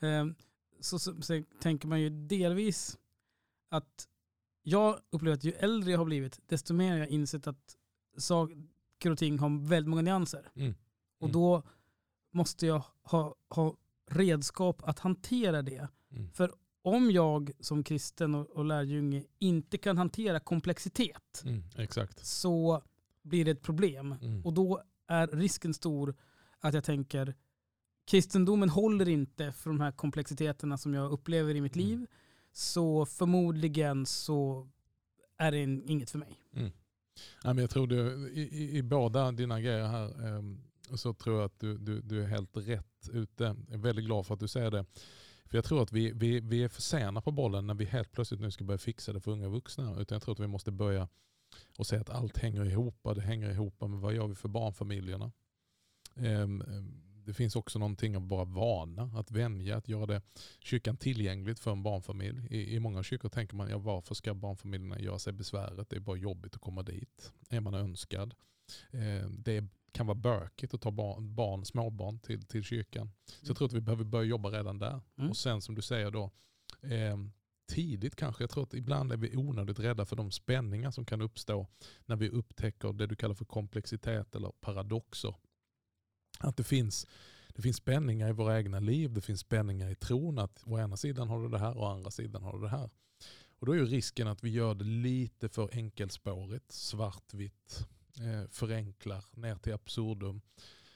Eh, 0.00 0.26
så, 0.80 0.98
så, 0.98 1.22
så 1.22 1.42
tänker 1.60 1.88
man 1.88 2.00
ju 2.00 2.10
delvis 2.10 2.98
att 3.68 4.08
jag 4.62 4.98
upplever 5.10 5.36
att 5.36 5.44
ju 5.44 5.52
äldre 5.52 5.90
jag 5.90 5.98
har 5.98 6.04
blivit, 6.04 6.40
desto 6.46 6.74
mer 6.74 6.90
har 6.90 6.98
jag 6.98 7.08
insett 7.08 7.46
att 7.46 7.76
saker 8.16 9.10
och 9.10 9.18
ting 9.18 9.38
har 9.38 9.68
väldigt 9.68 9.90
många 9.90 10.02
nyanser. 10.02 10.50
Mm. 10.54 10.74
Och 11.20 11.28
Mm. 11.28 11.32
då 11.32 11.62
måste 12.32 12.66
jag 12.66 12.82
ha, 13.02 13.34
ha 13.48 13.76
redskap 14.10 14.82
att 14.82 14.98
hantera 14.98 15.62
det. 15.62 15.88
Mm. 16.10 16.30
Om 16.84 17.10
jag 17.10 17.50
som 17.60 17.84
kristen 17.84 18.34
och, 18.34 18.50
och 18.50 18.64
lärjunge 18.64 19.24
inte 19.38 19.78
kan 19.78 19.98
hantera 19.98 20.40
komplexitet 20.40 21.42
Mm. 21.44 21.62
Så 22.26 22.82
blir 23.22 23.44
det 23.44 23.50
ett 23.50 23.62
problem. 23.62 24.14
Mm. 24.22 24.44
Och 24.44 24.52
då 24.52 24.82
är 25.06 25.26
risken 25.26 25.74
stor 25.74 26.14
att 26.60 26.74
jag 26.74 26.84
tänker 26.84 27.34
kristendomen 28.06 28.68
håller 28.68 29.08
inte 29.08 29.52
för 29.52 29.70
de 29.70 29.80
här 29.80 29.92
komplexiteterna 29.92 30.78
som 30.78 30.94
jag 30.94 31.12
upplever 31.12 31.54
i 31.54 31.60
mitt 31.60 31.76
Mm. 31.76 31.86
liv. 31.88 32.06
Så 32.52 33.06
förmodligen 33.06 34.06
så 34.06 34.68
är 35.38 35.52
det 35.52 35.58
inget 35.62 36.10
för 36.10 36.18
mig. 36.18 36.38
Ja, 37.44 37.52
men 37.52 37.58
jag 37.58 37.70
tror 37.70 37.86
du, 37.86 38.30
i, 38.34 38.40
i, 38.42 38.76
i 38.78 38.82
båda 38.82 39.32
dina 39.32 39.60
grejer 39.60 39.86
här 39.86 40.26
ehm, 40.26 40.60
så 40.94 41.14
tror 41.14 41.36
jag 41.36 41.44
att 41.44 41.60
du, 41.60 41.78
du, 41.78 42.00
du 42.00 42.22
är 42.22 42.26
helt 42.26 42.56
rätt 42.56 43.08
ute. 43.12 43.44
Jag 43.44 43.74
är 43.74 43.78
väldigt 43.78 44.04
glad 44.04 44.26
för 44.26 44.34
att 44.34 44.40
du 44.40 44.48
säger 44.48 44.70
det. 44.70 44.84
För 45.44 45.58
jag 45.58 45.64
tror 45.64 45.82
att 45.82 45.92
vi, 45.92 46.12
vi, 46.12 46.40
vi 46.40 46.64
är 46.64 46.68
för 46.68 46.82
sena 46.82 47.20
på 47.20 47.30
bollen 47.30 47.66
när 47.66 47.74
vi 47.74 47.84
helt 47.84 48.12
plötsligt 48.12 48.40
nu 48.40 48.50
ska 48.50 48.64
börja 48.64 48.78
fixa 48.78 49.12
det 49.12 49.20
för 49.20 49.30
unga 49.30 49.48
vuxna. 49.48 50.00
Utan 50.00 50.14
jag 50.16 50.22
tror 50.22 50.32
att 50.34 50.40
vi 50.40 50.46
måste 50.46 50.70
börja 50.70 51.08
och 51.78 51.86
se 51.86 51.96
att 51.96 52.10
allt 52.10 52.38
hänger 52.38 52.64
ihop. 52.64 53.00
Det 53.14 53.20
hänger 53.20 53.50
ihop 53.50 53.80
med 53.80 53.90
vad 53.90 54.14
gör 54.14 54.26
vi 54.26 54.34
för 54.34 54.48
barnfamiljerna. 54.48 55.32
Ehm, 56.16 56.60
ehm, 56.60 57.02
det 57.24 57.34
finns 57.34 57.56
också 57.56 57.78
någonting 57.78 58.16
av 58.16 58.26
bara 58.26 58.44
vana, 58.44 59.02
att 59.02 59.30
vänja, 59.30 59.76
att 59.76 59.88
göra 59.88 60.06
det 60.06 60.22
kyrkan 60.60 60.96
tillgängligt 60.96 61.60
för 61.60 61.72
en 61.72 61.82
barnfamilj. 61.82 62.46
I, 62.50 62.74
i 62.74 62.80
många 62.80 63.02
kyrkor 63.02 63.28
tänker 63.28 63.56
man, 63.56 63.70
ja, 63.70 63.78
varför 63.78 64.14
ska 64.14 64.34
barnfamiljerna 64.34 65.00
göra 65.00 65.18
sig 65.18 65.32
besväret? 65.32 65.90
Det 65.90 65.96
är 65.96 66.00
bara 66.00 66.16
jobbigt 66.16 66.54
att 66.54 66.60
komma 66.60 66.82
dit. 66.82 67.32
Är 67.48 67.60
man 67.60 67.74
önskad? 67.74 68.34
Eh, 68.90 69.28
det 69.30 69.64
kan 69.92 70.06
vara 70.06 70.14
bökigt 70.14 70.74
att 70.74 70.80
ta 70.80 70.90
barn, 70.90 71.34
barn 71.34 71.64
småbarn 71.64 72.18
till, 72.18 72.42
till 72.42 72.62
kyrkan. 72.62 73.10
Så 73.24 73.50
jag 73.50 73.56
tror 73.56 73.66
att 73.66 73.72
vi 73.72 73.80
behöver 73.80 74.04
börja 74.04 74.24
jobba 74.24 74.50
redan 74.50 74.78
där. 74.78 75.00
Mm. 75.18 75.30
Och 75.30 75.36
sen 75.36 75.62
som 75.62 75.74
du 75.74 75.82
säger 75.82 76.10
då, 76.10 76.30
eh, 76.80 77.16
tidigt 77.74 78.16
kanske. 78.16 78.42
Jag 78.42 78.50
tror 78.50 78.62
att 78.62 78.74
ibland 78.74 79.12
är 79.12 79.16
vi 79.16 79.36
onödigt 79.36 79.78
rädda 79.78 80.06
för 80.06 80.16
de 80.16 80.30
spänningar 80.30 80.90
som 80.90 81.04
kan 81.04 81.20
uppstå 81.20 81.66
när 82.06 82.16
vi 82.16 82.28
upptäcker 82.28 82.92
det 82.92 83.06
du 83.06 83.16
kallar 83.16 83.34
för 83.34 83.44
komplexitet 83.44 84.34
eller 84.34 84.52
paradoxer. 84.60 85.34
Att 86.38 86.56
det 86.56 86.64
finns, 86.64 87.06
det 87.54 87.62
finns 87.62 87.76
spänningar 87.76 88.28
i 88.28 88.32
våra 88.32 88.58
egna 88.58 88.80
liv, 88.80 89.12
det 89.12 89.20
finns 89.20 89.40
spänningar 89.40 89.90
i 89.90 89.94
tron 89.94 90.38
att 90.38 90.62
å 90.66 90.78
ena 90.78 90.96
sidan 90.96 91.28
har 91.28 91.42
du 91.42 91.48
det 91.48 91.58
här 91.58 91.76
och 91.76 91.82
å 91.82 91.86
andra 91.86 92.10
sidan 92.10 92.42
har 92.42 92.52
du 92.52 92.62
det 92.62 92.68
här. 92.68 92.90
Och 93.58 93.66
då 93.66 93.72
är 93.72 93.76
ju 93.76 93.86
risken 93.86 94.28
att 94.28 94.44
vi 94.44 94.50
gör 94.50 94.74
det 94.74 94.84
lite 94.84 95.48
för 95.48 95.70
enkelspårigt, 95.72 96.72
svartvitt, 96.72 97.86
eh, 98.20 98.50
förenklar 98.50 99.24
ner 99.32 99.56
till 99.56 99.72
absurdum. 99.72 100.40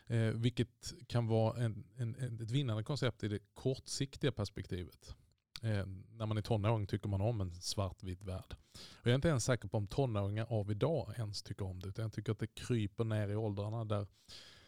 Eh, 0.06 0.18
vilket 0.18 0.95
kan 1.06 1.26
vara 1.26 1.64
en, 1.64 1.85
en, 1.97 2.14
en, 2.14 2.40
ett 2.40 2.50
vinnande 2.50 2.83
koncept 2.83 3.25
i 3.25 3.28
det 3.28 3.38
kortsiktiga 3.54 4.33
perspektivet. 4.33 5.16
Eh, 5.62 5.86
när 6.10 6.26
man 6.26 6.38
är 6.38 6.42
tonåring 6.42 6.86
tycker 6.86 7.08
man 7.08 7.20
om 7.20 7.40
en 7.40 7.54
svartvit 7.54 8.22
värld. 8.22 8.56
Och 8.75 9.06
jag 9.06 9.10
är 9.10 9.14
inte 9.14 9.28
ens 9.28 9.44
säker 9.44 9.68
på 9.68 9.76
om 9.76 9.86
tonåringar 9.86 10.46
av 10.50 10.70
idag 10.70 11.14
ens 11.16 11.42
tycker 11.42 11.64
om 11.64 11.80
det. 11.80 11.88
Utan 11.88 12.02
jag 12.02 12.12
tycker 12.12 12.32
att 12.32 12.38
det 12.38 12.54
kryper 12.54 13.04
ner 13.04 13.28
i 13.28 13.36
åldrarna 13.36 13.84
där 13.84 14.06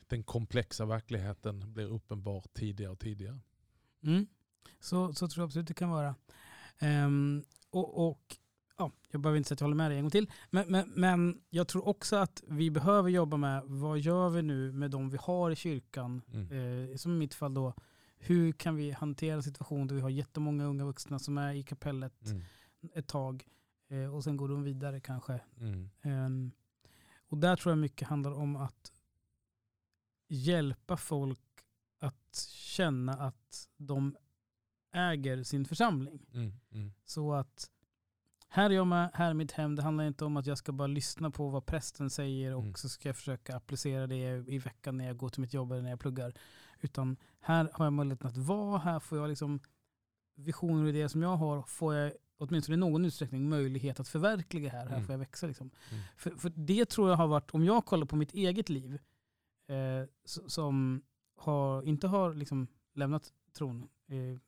den 0.06 0.22
komplexa 0.22 0.86
verkligheten 0.86 1.72
blir 1.72 1.86
uppenbar 1.86 2.44
tidigare 2.52 2.92
och 2.92 2.98
tidigare. 2.98 3.38
Mm. 4.02 4.26
Så, 4.80 5.14
så 5.14 5.28
tror 5.28 5.42
jag 5.42 5.46
absolut 5.46 5.68
det 5.68 5.74
kan 5.74 5.90
vara. 5.90 6.14
Ehm, 6.78 7.44
och, 7.70 8.08
och 8.08 8.36
ja, 8.78 8.92
Jag 9.10 9.20
behöver 9.20 9.36
inte 9.36 9.48
säga 9.48 9.54
att 9.54 9.60
jag 9.60 9.66
håller 9.66 9.76
med 9.76 9.90
dig 9.90 9.98
en 9.98 10.04
gång 10.04 10.10
till. 10.10 10.30
Men, 10.50 10.64
men, 10.68 10.92
men 10.94 11.40
jag 11.50 11.68
tror 11.68 11.88
också 11.88 12.16
att 12.16 12.42
vi 12.46 12.70
behöver 12.70 13.10
jobba 13.10 13.36
med 13.36 13.62
vad 13.64 13.98
gör 13.98 14.28
vi 14.28 14.42
nu 14.42 14.72
med 14.72 14.90
de 14.90 15.10
vi 15.10 15.18
har 15.20 15.50
i 15.50 15.56
kyrkan. 15.56 16.22
Mm. 16.32 16.90
Eh, 16.90 16.96
som 16.96 17.12
i 17.12 17.18
mitt 17.18 17.34
fall 17.34 17.54
då, 17.54 17.74
hur 18.18 18.52
kan 18.52 18.76
vi 18.76 18.90
hantera 18.90 19.34
en 19.34 19.42
situation 19.42 19.86
där 19.86 19.94
vi 19.94 20.00
har 20.00 20.10
jättemånga 20.10 20.64
unga 20.64 20.84
vuxna 20.84 21.18
som 21.18 21.38
är 21.38 21.54
i 21.54 21.62
kapellet 21.62 22.26
Mm. 22.26 22.42
ett 22.94 23.06
tag 23.08 23.46
eh, 23.88 24.14
och 24.14 24.24
sen 24.24 24.36
går 24.36 24.48
de 24.48 24.62
vidare 24.62 25.00
kanske. 25.00 25.40
Mm. 25.60 25.90
Ehm, 26.02 26.50
och 27.28 27.38
där 27.38 27.56
tror 27.56 27.70
jag 27.72 27.78
mycket 27.78 28.08
handlar 28.08 28.32
om 28.32 28.56
att 28.56 28.92
hjälpa 30.28 30.96
folk 30.96 31.40
att 32.00 32.36
känna 32.54 33.12
att 33.12 33.68
de 33.76 34.16
äger 34.92 35.42
sin 35.42 35.64
församling. 35.64 36.26
Mm. 36.34 36.52
Mm. 36.70 36.92
Så 37.04 37.32
att 37.34 37.70
här 38.48 38.70
är 38.70 38.74
jag 38.74 38.86
med, 38.86 39.10
här 39.14 39.30
är 39.30 39.34
mitt 39.34 39.52
hem. 39.52 39.76
Det 39.76 39.82
handlar 39.82 40.04
inte 40.04 40.24
om 40.24 40.36
att 40.36 40.46
jag 40.46 40.58
ska 40.58 40.72
bara 40.72 40.86
lyssna 40.88 41.30
på 41.30 41.48
vad 41.48 41.66
prästen 41.66 42.10
säger 42.10 42.54
och 42.54 42.62
Mm. 42.62 42.74
så 42.74 42.88
ska 42.88 43.08
jag 43.08 43.16
försöka 43.16 43.56
applicera 43.56 44.06
det 44.06 44.44
i 44.48 44.58
veckan 44.58 44.96
när 44.96 45.06
jag 45.06 45.16
går 45.16 45.28
till 45.28 45.40
mitt 45.40 45.54
jobb 45.54 45.72
eller 45.72 45.82
när 45.82 45.90
jag 45.90 46.00
pluggar. 46.00 46.34
Utan 46.80 47.16
här 47.40 47.70
har 47.72 47.86
jag 47.86 47.92
möjligheten 47.92 48.26
att 48.28 48.36
vara, 48.36 48.78
här 48.78 48.98
får 49.00 49.18
jag 49.18 49.28
liksom 49.28 49.60
visioner 50.34 50.82
och 50.82 50.88
idéer 50.88 51.08
som 51.08 51.22
jag 51.22 51.36
har, 51.36 51.62
får 51.62 51.94
jag 51.94 52.12
åtminstone 52.36 52.74
i 52.74 52.78
någon 52.78 53.04
utsträckning 53.04 53.48
möjlighet 53.48 54.00
att 54.00 54.08
förverkliga 54.08 54.70
här. 54.70 54.86
Här 54.86 54.94
Mm. 54.94 55.06
får 55.06 55.12
jag 55.12 55.18
växa. 55.18 55.46
Liksom. 55.46 55.70
Mm. 55.90 56.02
För, 56.16 56.30
för 56.30 56.52
det 56.56 56.84
tror 56.88 57.08
jag 57.10 57.16
har 57.16 57.26
varit, 57.26 57.50
om 57.50 57.64
jag 57.64 57.84
kollar 57.84 58.06
på 58.06 58.16
mitt 58.16 58.34
eget 58.34 58.68
liv, 58.68 58.98
eh, 59.66 60.08
som 60.24 61.02
har, 61.36 61.82
inte 61.82 62.06
har 62.08 62.34
liksom 62.34 62.66
lämnat 62.94 63.32
tron 63.52 63.88
eh, 64.06 64.38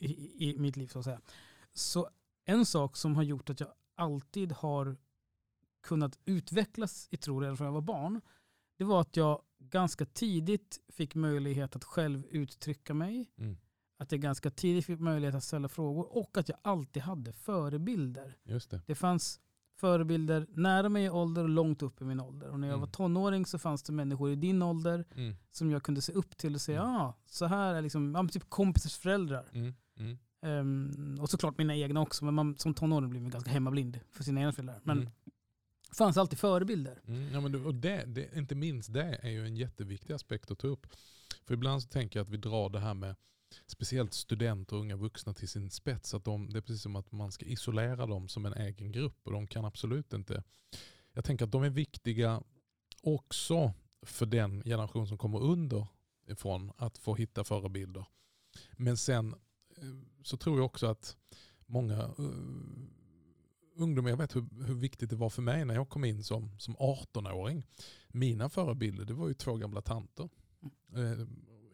i, 0.00 0.36
i 0.38 0.58
mitt 0.58 0.76
liv 0.76 0.86
så 0.86 0.98
att 0.98 1.04
säga. 1.04 1.20
Så 1.72 2.08
en 2.44 2.66
sak 2.66 2.96
som 2.96 3.16
har 3.16 3.22
gjort 3.22 3.50
att 3.50 3.60
jag 3.60 3.68
alltid 3.94 4.52
har 4.52 4.96
kunnat 5.80 6.18
utvecklas 6.24 7.08
i 7.10 7.16
tro 7.16 7.40
redan 7.40 7.56
från 7.56 7.64
jag 7.64 7.72
var 7.72 7.80
barn, 7.80 8.20
det 8.76 8.84
var 8.84 9.00
att 9.00 9.16
jag 9.16 9.42
ganska 9.70 10.04
tidigt 10.06 10.80
fick 10.88 11.14
möjlighet 11.14 11.76
att 11.76 11.84
själv 11.84 12.24
uttrycka 12.30 12.94
mig, 12.94 13.30
Mm. 13.38 13.56
att 13.98 14.12
jag 14.12 14.20
ganska 14.20 14.50
tidigt 14.50 14.86
fick 14.86 15.00
möjlighet 15.00 15.34
att 15.34 15.44
ställa 15.44 15.68
frågor 15.68 16.16
och 16.16 16.38
att 16.38 16.48
jag 16.48 16.58
alltid 16.62 17.02
hade 17.02 17.32
förebilder. 17.32 18.36
Just 18.44 18.70
det. 18.70 18.80
Det 18.86 18.94
fanns 18.94 19.40
förebilder 19.76 20.46
nära 20.50 20.88
mig 20.88 21.04
i 21.04 21.10
ålder 21.10 21.42
och 21.42 21.48
långt 21.48 21.82
upp 21.82 22.00
i 22.00 22.04
min 22.04 22.20
ålder. 22.20 22.48
Och 22.48 22.60
när 22.60 22.68
jag 22.68 22.74
Mm. 22.74 22.80
var 22.80 22.92
tonåring 22.92 23.46
så 23.46 23.58
fanns 23.58 23.82
det 23.82 23.92
människor 23.92 24.30
i 24.30 24.36
din 24.36 24.62
ålder 24.62 25.04
Mm. 25.14 25.34
som 25.50 25.70
jag 25.70 25.82
kunde 25.82 26.00
se 26.02 26.12
upp 26.12 26.36
till 26.36 26.54
och 26.54 26.60
säga, 26.60 26.80
Mm. 26.82 26.92
ja, 26.92 27.00
ah, 27.02 27.14
så 27.26 27.46
här 27.46 27.74
är 27.74 27.82
liksom, 27.82 28.14
ja, 28.14 28.28
typ 28.28 28.50
kompisars 28.50 28.96
föräldrar. 28.96 29.48
Mm. 29.52 29.74
Mm. 29.96 30.18
Ehm, 30.42 31.18
och 31.20 31.30
såklart 31.30 31.58
mina 31.58 31.76
egna 31.76 32.00
också, 32.00 32.24
men 32.24 32.34
man, 32.34 32.56
som 32.58 32.74
tonåring 32.74 33.10
blir 33.10 33.20
man 33.20 33.30
ganska 33.30 33.50
hemmablind 33.50 34.00
för 34.10 34.24
sina 34.24 34.40
egna 34.40 34.52
föräldrar. 34.52 34.80
Men 34.84 34.98
Mm 34.98 35.12
fanns 35.96 36.16
alltid 36.16 36.38
förebilder. 36.38 37.00
Mm, 37.06 37.32
ja, 37.32 37.40
men 37.40 37.52
du, 37.52 37.64
och 37.64 37.74
det, 37.74 38.04
det, 38.06 38.36
inte 38.36 38.54
minst 38.54 38.92
det 38.92 39.18
är 39.22 39.30
ju 39.30 39.46
en 39.46 39.56
jätteviktig 39.56 40.14
aspekt 40.14 40.50
att 40.50 40.58
ta 40.58 40.66
upp. 40.66 40.86
För 41.44 41.54
ibland 41.54 41.82
så 41.82 41.88
tänker 41.88 42.18
jag 42.18 42.24
att 42.24 42.32
vi 42.32 42.36
drar 42.36 42.68
det 42.68 42.80
här 42.80 42.94
med 42.94 43.16
speciellt 43.66 44.14
studenter 44.14 44.76
och 44.76 44.82
unga 44.82 44.96
vuxna 44.96 45.34
till 45.34 45.48
sin 45.48 45.70
spets. 45.70 46.14
Att 46.14 46.24
de, 46.24 46.50
det 46.50 46.58
är 46.58 46.60
precis 46.60 46.82
som 46.82 46.96
att 46.96 47.12
man 47.12 47.32
ska 47.32 47.44
isolera 47.44 48.06
dem 48.06 48.28
som 48.28 48.46
en 48.46 48.54
egen 48.54 48.92
grupp 48.92 49.26
och 49.26 49.32
de 49.32 49.46
kan 49.46 49.64
absolut 49.64 50.12
inte. 50.12 50.42
Jag 51.12 51.24
tänker 51.24 51.44
att 51.44 51.52
de 51.52 51.62
är 51.62 51.70
viktiga 51.70 52.42
också 53.02 53.72
för 54.02 54.26
den 54.26 54.62
generation 54.62 55.06
som 55.08 55.18
kommer 55.18 55.38
under 55.38 55.86
ifrån 56.26 56.72
att 56.76 56.98
få 56.98 57.14
hitta 57.14 57.44
förebilder. 57.44 58.04
Men 58.72 58.96
sen 58.96 59.34
eh, 59.76 59.84
så 60.22 60.36
tror 60.36 60.56
jag 60.56 60.66
också 60.66 60.86
att 60.86 61.16
många 61.66 62.06
uh, 62.18 62.28
ungdomar, 63.82 64.10
jag 64.10 64.16
vet 64.16 64.36
hur, 64.36 64.64
hur 64.66 64.74
viktigt 64.74 65.10
det 65.10 65.16
var 65.16 65.30
för 65.30 65.42
mig 65.42 65.64
när 65.64 65.74
jag 65.74 65.88
kom 65.88 66.04
in 66.04 66.24
som, 66.24 66.58
som 66.58 66.76
18-åring. 66.76 67.66
Mina 68.08 68.48
förebilder 68.48 69.04
det 69.04 69.14
var 69.14 69.28
ju 69.28 69.34
två 69.34 69.56
gamla 69.56 69.80
tanter. 69.80 70.28
Mm. 70.92 71.20
Eh, 71.20 71.26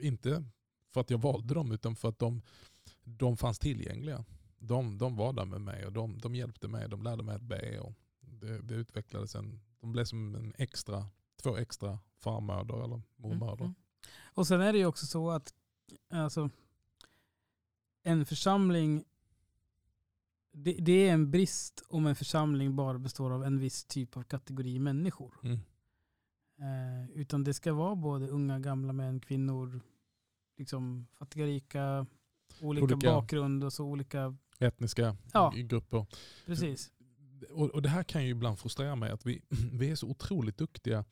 inte 0.06 0.44
för 0.92 1.00
att 1.00 1.10
jag 1.10 1.18
valde 1.18 1.54
dem 1.54 1.72
utan 1.72 1.96
för 1.96 2.08
att 2.08 2.18
de, 2.18 2.42
de 3.04 3.36
fanns 3.36 3.58
tillgängliga. 3.58 4.24
De, 4.58 4.98
de 4.98 5.16
var 5.16 5.32
där 5.32 5.44
med 5.44 5.60
mig 5.60 5.86
och 5.86 5.92
de, 5.92 6.18
de 6.18 6.34
hjälpte 6.34 6.68
mig. 6.68 6.88
De 6.88 7.02
lärde 7.02 7.22
mig 7.22 7.34
att 7.34 7.42
be. 7.42 7.80
Och 7.80 7.94
det, 8.20 8.60
det 8.60 8.74
utvecklades 8.74 9.34
en, 9.34 9.60
de 9.80 9.92
blev 9.92 10.04
som 10.04 10.34
en 10.34 10.52
extra, 10.58 11.06
två 11.42 11.56
extra 11.56 11.98
farmödrar 12.16 12.84
eller 12.84 13.02
mormödrar. 13.16 13.54
Mm, 13.54 13.64
mm. 13.64 13.74
Och 14.34 14.46
sen 14.46 14.60
är 14.60 14.72
det 14.72 14.78
ju 14.78 14.86
också 14.86 15.06
så 15.06 15.30
att 15.30 15.54
alltså, 16.10 16.50
en 18.02 18.26
församling 18.26 19.04
det, 20.64 20.72
det, 20.72 21.08
är 21.08 21.12
en 21.12 21.30
brist 21.30 21.82
om 21.88 22.06
en 22.06 22.16
församling 22.16 22.76
bara 22.76 22.98
består 22.98 23.30
av 23.30 23.44
en 23.44 23.58
viss 23.58 23.84
typ 23.84 24.16
av 24.16 24.22
kategori 24.22 24.78
människor. 24.78 25.34
Mm. 25.42 25.58
Eh, 26.60 27.10
utan 27.14 27.44
det 27.44 27.54
ska 27.54 27.72
vara 27.72 27.94
både 27.94 28.28
unga, 28.28 28.58
gamla 28.58 28.92
män, 28.92 29.20
kvinnor, 29.20 29.80
liksom 30.56 31.06
fattiga, 31.18 31.46
rika, 31.46 32.06
olika, 32.60 32.84
olika 32.84 32.96
bakgrund 32.96 33.64
och 33.64 33.72
så 33.72 33.84
olika 33.84 34.36
etniska 34.58 35.16
ja. 35.32 35.52
grupper. 35.56 36.06
Precis. 36.46 36.90
Och, 37.50 37.70
och, 37.70 37.82
det 37.82 37.88
här 37.88 38.02
kan 38.02 38.24
ju 38.24 38.30
ibland 38.30 38.58
frustrera 38.58 38.96
mig 38.96 39.10
att 39.10 39.26
vi, 39.26 39.42
vi 39.72 39.90
är 39.90 39.94
så 39.94 40.08
otroligt 40.08 40.58
duktiga, 40.58 41.04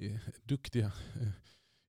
eh, 0.00 0.16
duktiga 0.42 0.92
eh, 1.20 1.30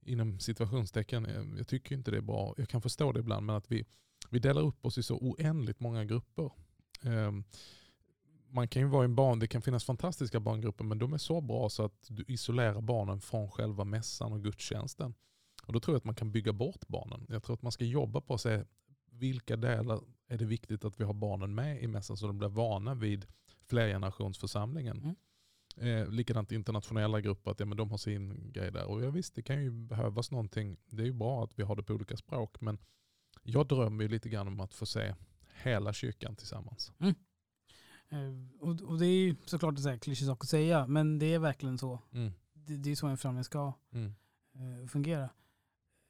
inom 0.05 0.39
situationstecken. 0.39 1.27
Jag 1.57 1.67
tycker 1.67 1.95
inte 1.95 2.11
det 2.11 2.17
är 2.17 2.21
bra. 2.21 2.53
Jag 2.57 2.69
kan 2.69 2.81
förstå 2.81 3.11
det 3.11 3.19
ibland 3.19 3.45
men 3.45 3.55
att 3.55 3.71
vi, 3.71 3.85
vi 4.29 4.39
delar 4.39 4.61
upp 4.61 4.85
oss 4.85 4.97
i 4.97 5.03
så 5.03 5.17
oändligt 5.17 5.79
många 5.79 6.05
grupper. 6.05 6.51
Ehm, 7.03 7.43
man 8.49 8.67
kan 8.67 8.81
ju 8.81 8.87
vara 8.87 9.03
i 9.03 9.05
en 9.05 9.15
barn, 9.15 9.39
det 9.39 9.47
kan 9.47 9.61
finnas 9.61 9.83
fantastiska 9.83 10.39
barngrupper 10.39 10.83
men 10.83 10.99
de 10.99 11.13
är 11.13 11.17
så 11.17 11.41
bra 11.41 11.69
så 11.69 11.83
att 11.85 12.07
du 12.07 12.25
isolerar 12.27 12.81
barnen 12.81 13.21
från 13.21 13.51
själva 13.51 13.83
mässan 13.83 14.33
och 14.33 14.43
gudstjänsten. 14.43 15.13
Och 15.63 15.73
då 15.73 15.79
tror 15.79 15.93
jag 15.95 15.97
att 15.97 16.05
man 16.05 16.15
kan 16.15 16.31
bygga 16.31 16.53
bort 16.53 16.87
barnen. 16.87 17.25
Jag 17.29 17.43
tror 17.43 17.53
att 17.53 17.61
man 17.61 17.71
ska 17.71 17.85
jobba 17.85 18.21
på 18.21 18.33
att 18.33 18.41
se 18.41 18.63
vilka 19.11 19.55
delar 19.55 20.01
är 20.27 20.37
det 20.37 20.45
viktigt 20.45 20.85
att 20.85 20.99
vi 20.99 21.03
har 21.03 21.13
barnen 21.13 21.55
med 21.55 21.83
i 21.83 21.87
mässan 21.87 22.17
så 22.17 22.27
de 22.27 22.37
blir 22.37 22.49
vana 22.49 22.95
vid 22.95 23.25
flergenerationsförsamlingen. 23.65 24.97
Mm. 24.97 25.15
Eh, 25.77 26.07
likadant 26.09 26.51
internationella 26.51 27.21
grupper, 27.21 27.51
att 27.51 27.59
ja, 27.59 27.65
men 27.65 27.77
de 27.77 27.91
har 27.91 27.97
sin 27.97 28.51
grej 28.51 28.71
där. 28.71 28.85
Och 28.85 29.03
ja, 29.03 29.09
visst, 29.09 29.35
det 29.35 29.41
kan 29.41 29.63
ju 29.63 29.71
behövas 29.71 30.31
någonting. 30.31 30.77
Det 30.89 31.01
är 31.01 31.05
ju 31.05 31.13
bra 31.13 31.43
att 31.43 31.59
vi 31.59 31.63
har 31.63 31.75
det 31.75 31.83
på 31.83 31.93
olika 31.93 32.17
språk, 32.17 32.61
men 32.61 32.77
jag 33.43 33.67
drömmer 33.67 34.03
ju 34.03 34.09
lite 34.09 34.29
grann 34.29 34.47
om 34.47 34.59
att 34.59 34.73
få 34.73 34.85
se 34.85 35.15
hela 35.63 35.93
kyrkan 35.93 36.35
tillsammans. 36.35 36.91
Mm. 36.99 37.15
Eh, 38.09 38.59
och, 38.59 38.81
och, 38.81 38.99
det 38.99 39.05
är 39.05 39.19
ju 39.19 39.35
såklart 39.45 39.85
en 39.85 39.99
klyschig 39.99 40.27
sak 40.27 40.43
att 40.43 40.49
säga, 40.49 40.87
men 40.87 41.19
det 41.19 41.33
är 41.33 41.39
verkligen 41.39 41.77
så. 41.77 41.99
Mm. 42.11 42.31
Det, 42.53 42.77
det, 42.77 42.91
är 42.91 42.95
så 42.95 43.07
en 43.07 43.17
församling 43.17 43.43
ska 43.43 43.73
mm. 43.91 44.13
eh, 44.53 44.87
fungera. 44.87 45.29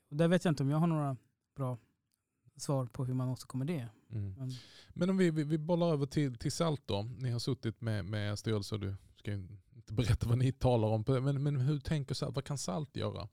Och 0.09 0.15
där 0.15 0.27
vet 0.27 0.45
jag 0.45 0.51
inte 0.51 0.63
om 0.63 0.69
jag 0.69 0.77
har 0.77 0.87
några 0.87 1.17
bra 1.55 1.77
svar 2.57 2.85
på 2.85 3.05
hur 3.05 3.13
man 3.13 3.29
åstadkommer 3.29 3.65
det. 3.65 3.89
Mm. 4.11 4.33
Men, 4.33 4.51
men, 4.89 5.09
om 5.09 5.17
vi, 5.17 5.31
vi, 5.31 5.43
vi 5.43 5.57
bollar 5.57 5.87
över 5.87 6.05
till, 6.05 6.35
till 6.35 6.51
SALT 6.51 6.81
då. 6.85 7.03
Ni 7.03 7.31
har 7.31 7.39
suttit 7.39 7.81
med, 7.81 8.05
med 8.05 8.39
styrelse 8.39 8.75
och 8.75 8.81
du 8.81 8.95
ska 9.15 9.33
inte 9.33 9.93
berätta 9.93 10.27
vad 10.29 10.37
ni 10.37 10.51
talar 10.51 10.87
om. 10.87 11.03
Men, 11.07 11.43
men 11.43 11.55
hur 11.55 11.79
tänker 11.79 12.15
SALT, 12.15 12.35
vad 12.35 12.45
kan 12.45 12.57
SALT 12.57 12.95
göra? 12.95 13.27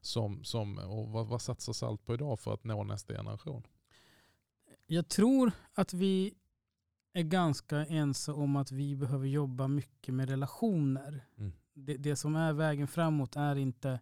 Som, 0.00 0.44
som, 0.44 0.78
och 0.78 1.08
vad, 1.08 1.26
vad 1.26 1.42
satsar 1.42 1.72
SALT 1.72 2.06
på 2.06 2.14
idag 2.14 2.40
för 2.40 2.54
att 2.54 2.64
nå 2.64 2.84
nästa 2.84 3.14
generation? 3.14 3.66
Jag 4.86 5.08
tror 5.08 5.52
att 5.72 5.92
vi 5.92 6.34
är 7.12 7.22
ganska 7.22 7.86
ense 7.86 8.32
om 8.32 8.56
att 8.56 8.72
vi 8.72 8.96
behöver 8.96 9.26
jobba 9.26 9.68
mycket 9.68 10.14
med 10.14 10.28
relationer. 10.28 11.26
Mm. 11.36 11.52
Det, 11.74 11.96
det, 11.96 12.16
som 12.16 12.36
är 12.36 12.52
vägen 12.52 12.88
framåt 12.88 13.36
är 13.36 13.56
inte 13.56 14.00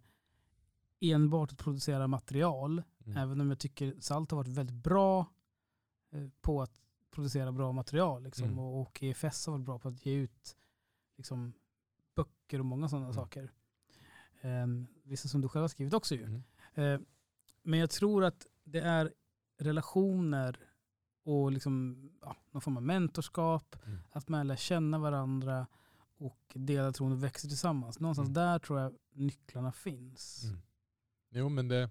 enbart 0.99 1.51
att 1.51 1.57
producera 1.57 2.07
material, 2.07 2.83
mm. 3.05 3.17
även 3.17 3.41
om 3.41 3.49
jag 3.49 3.59
tycker 3.59 3.95
SALT 3.99 4.31
har 4.31 4.37
varit 4.37 4.47
väldigt 4.57 4.83
bra 4.83 5.25
eh, 6.11 6.27
på 6.41 6.61
att 6.61 6.81
producera 7.11 7.51
bra 7.51 7.71
material. 7.71 8.23
Liksom, 8.23 8.45
mm. 8.45 8.59
och, 8.59 8.81
och 8.81 9.03
EFS 9.03 9.45
har 9.45 9.53
varit 9.53 9.65
bra 9.65 9.79
på 9.79 9.87
att 9.87 10.05
ge 10.05 10.13
ut 10.13 10.57
liksom, 11.17 11.53
böcker 12.15 12.59
och 12.59 12.65
många 12.65 12.89
sådana 12.89 13.05
mm. 13.05 13.15
saker. 13.15 13.51
Um, 14.41 14.87
vissa 15.03 15.27
som 15.27 15.41
du 15.41 15.49
själv 15.49 15.63
har 15.63 15.67
skrivit 15.67 15.93
också 15.93 16.15
ju. 16.15 16.25
Uh, 16.77 16.99
men 17.61 17.79
jag 17.79 17.89
tror 17.89 18.23
att 18.23 18.47
det 18.63 18.79
är 18.79 19.13
relationer 19.57 20.72
och 21.23 21.51
liksom, 21.51 21.97
ja, 22.21 22.35
någon 22.51 22.61
form 22.61 22.77
av 22.77 22.83
mentorskap, 22.83 23.75
mm. 23.85 23.99
att 24.11 24.29
man 24.29 24.47
lär 24.47 24.55
känna 24.55 24.99
varandra 24.99 25.67
och 26.17 26.51
dela 26.53 26.91
tron 26.91 27.11
och 27.11 27.23
växa 27.23 27.47
tillsammans. 27.47 27.99
Någonstans 27.99 28.27
mm. 28.27 28.33
där 28.33 28.59
tror 28.59 28.79
jag 28.79 28.93
nycklarna 29.13 29.71
finns. 29.71 30.43
Mm. 30.43 30.59
Jo 31.29 31.49
men 31.49 31.67
det, 31.67 31.89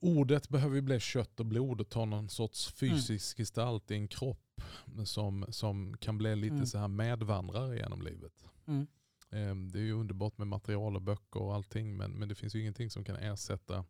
ordet 0.00 0.48
behöver 0.48 0.76
ju 0.76 0.82
bli 0.82 1.00
kött 1.00 1.40
och 1.40 1.46
blod 1.46 1.80
och 1.80 1.88
ta 1.88 2.04
någon 2.04 2.28
sorts 2.28 2.72
fysisk 2.72 3.38
mm. 3.38 3.42
gestalt 3.42 3.90
i 3.90 3.94
en 3.94 4.08
kropp 4.08 4.60
som, 5.04 5.46
som 5.48 5.96
kan 5.96 6.18
bli 6.18 6.36
lite 6.36 6.54
mm. 6.54 6.66
så 6.66 6.78
här 6.78 6.88
medvandrare 6.88 7.76
genom 7.76 8.02
livet. 8.02 8.44
Mm. 8.66 8.86
Ehm, 9.30 9.68
det 9.68 9.78
är 9.78 9.82
ju 9.82 9.92
underbart 9.92 10.38
med 10.38 10.46
material 10.46 10.96
och 10.96 11.02
böcker 11.02 11.42
och 11.42 11.54
allting 11.54 11.96
men, 11.96 12.10
men 12.10 12.28
det 12.28 12.34
finns 12.34 12.54
ju 12.54 12.60
ingenting 12.60 12.90
som 12.90 13.04
kan 13.04 13.16
ersätta 13.16 13.84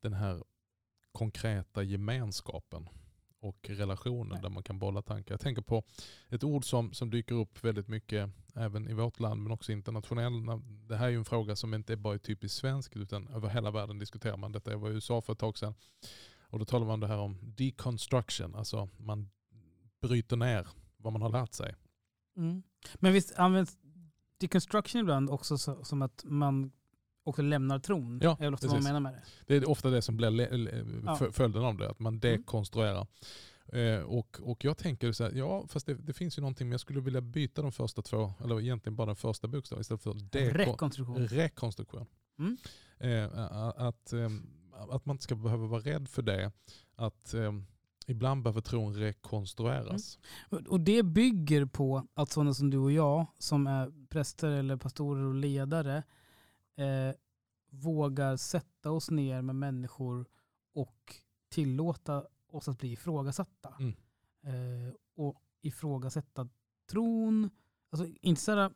den 0.00 0.12
här 0.12 0.44
konkreta 1.12 1.82
gemenskapen 1.82 2.88
och 3.40 3.70
relationen 3.70 4.42
där 4.42 4.48
man 4.48 4.62
kan 4.62 4.78
bolla 4.78 5.02
tankar. 5.02 5.32
Jag 5.32 5.40
tänker 5.40 5.62
på 5.62 5.82
ett 6.28 6.44
ord 6.44 6.64
som, 6.64 6.92
som 6.92 7.10
dyker 7.10 7.34
upp 7.34 7.64
väldigt 7.64 7.88
mycket 7.88 8.30
även 8.54 8.88
i 8.88 8.92
vårt 8.92 9.20
land 9.20 9.42
men 9.42 9.52
också 9.52 9.72
internationellt. 9.72 10.62
Det 10.88 10.96
här 10.96 11.06
är 11.06 11.10
ju 11.10 11.18
en 11.18 11.24
fråga 11.24 11.56
som 11.56 11.74
inte 11.74 11.96
bara 11.96 12.14
är 12.14 12.18
typiskt 12.18 12.58
svensk 12.58 12.96
utan 12.96 13.28
över 13.28 13.48
hela 13.48 13.70
världen 13.70 13.98
diskuterar 13.98 14.36
man 14.36 14.52
detta. 14.52 14.70
Jag 14.70 14.78
var 14.78 14.90
i 14.90 14.92
USA 14.92 15.22
för 15.22 15.32
ett 15.32 15.38
tag 15.38 15.58
sedan 15.58 15.74
och 16.40 16.58
då 16.58 16.64
talar 16.64 16.86
man 16.86 17.00
det 17.00 17.06
här 17.06 17.18
om 17.18 17.38
deconstruction, 17.42 18.54
alltså 18.54 18.88
man 18.96 19.30
bryter 20.00 20.36
ner 20.36 20.68
vad 20.96 21.12
man 21.12 21.22
har 21.22 21.30
lärt 21.30 21.52
sig. 21.52 21.74
Mm. 22.36 22.62
Men 22.94 23.12
visst 23.12 23.34
används 23.34 23.78
deconstruction 24.38 25.00
ibland 25.00 25.30
också 25.30 25.58
så, 25.58 25.84
som 25.84 26.02
att 26.02 26.24
man 26.24 26.72
också 27.30 27.42
lämnar 27.42 27.78
tron. 27.78 28.20
Ja, 28.22 28.36
är 28.40 28.50
vad 28.50 28.72
man 28.72 28.82
menar 28.82 29.00
med 29.00 29.12
det. 29.12 29.20
Det 29.46 29.56
är 29.56 29.68
ofta 29.68 29.90
det 29.90 30.02
som 30.02 30.16
blir 30.16 31.32
följden 31.32 31.64
av 31.64 31.76
det, 31.76 31.90
att 31.90 31.98
man 31.98 32.14
mm. 32.14 32.20
dekonstruerar. 32.20 33.06
Mm. 33.72 34.06
och, 34.06 34.40
och 34.42 34.64
jag 34.64 34.78
tänker 34.78 35.12
så 35.12 35.24
här, 35.24 35.32
ja 35.32 35.64
fast 35.68 35.86
det, 35.86 35.94
det, 35.94 36.12
finns 36.12 36.38
ju 36.38 36.40
någonting, 36.40 36.66
men 36.68 36.72
jag 36.72 36.80
skulle 36.80 37.00
vilja 37.00 37.20
byta 37.20 37.62
de 37.62 37.72
första 37.72 38.02
två, 38.02 38.32
eller 38.44 38.60
egentligen 38.60 38.96
bara 38.96 39.06
den 39.06 39.16
första 39.16 39.48
bokstaven 39.48 39.80
istället 39.80 40.02
för 40.02 40.12
rekonstruktion. 40.50 41.28
rekonstruktion. 41.28 42.06
Mm. 42.38 42.56
Eh, 42.98 43.46
att, 43.76 44.12
eh, 44.12 44.30
att 44.90 45.06
man 45.06 45.14
inte 45.14 45.24
ska 45.24 45.34
behöva 45.34 45.66
vara 45.66 45.80
rädd 45.80 46.08
för 46.08 46.22
det. 46.22 46.52
Att 46.96 47.34
eh, 47.34 47.52
ibland 48.06 48.42
behöver 48.42 48.60
tron 48.60 48.94
rekonstrueras. 48.94 50.18
Mm. 50.52 50.64
Och 50.66 50.80
det 50.80 51.02
bygger 51.02 51.66
på 51.66 52.06
att 52.14 52.30
sådana 52.30 52.54
som 52.54 52.70
du 52.70 52.78
och 52.78 52.92
jag, 52.92 53.26
som 53.38 53.66
är 53.66 54.06
präster 54.08 54.50
eller 54.50 54.76
pastorer 54.76 55.24
och 55.24 55.34
ledare, 55.34 56.02
eh, 56.80 57.14
vågar 57.70 58.36
sätta 58.36 58.90
oss 58.90 59.10
ner 59.10 59.42
med 59.42 59.56
människor 59.56 60.26
och 60.72 61.16
tillåta 61.48 62.26
oss 62.46 62.68
att 62.68 62.78
bli 62.78 62.92
ifrågasatta. 62.92 63.74
Mm. 63.78 63.94
Eh, 64.42 64.94
och 65.14 65.42
ifrågasätta 65.62 66.48
tron, 66.90 67.50
alltså 67.90 68.06
inte 68.20 68.40
sådär 68.40 68.72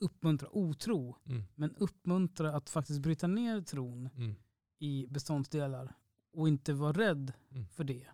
uppmuntra 0.00 0.48
otro, 0.52 1.16
mm. 1.24 1.42
men 1.54 1.76
uppmuntra 1.76 2.56
att 2.56 2.70
faktiskt 2.70 3.00
bryta 3.00 3.26
ner 3.26 3.60
tron 3.60 4.08
mm. 4.16 4.34
i 4.78 5.06
beståndsdelar 5.06 5.94
och 6.32 6.48
inte 6.48 6.72
vara 6.72 6.92
rädd 6.92 7.32
mm. 7.50 7.66
för 7.68 7.84
det. 7.84 8.08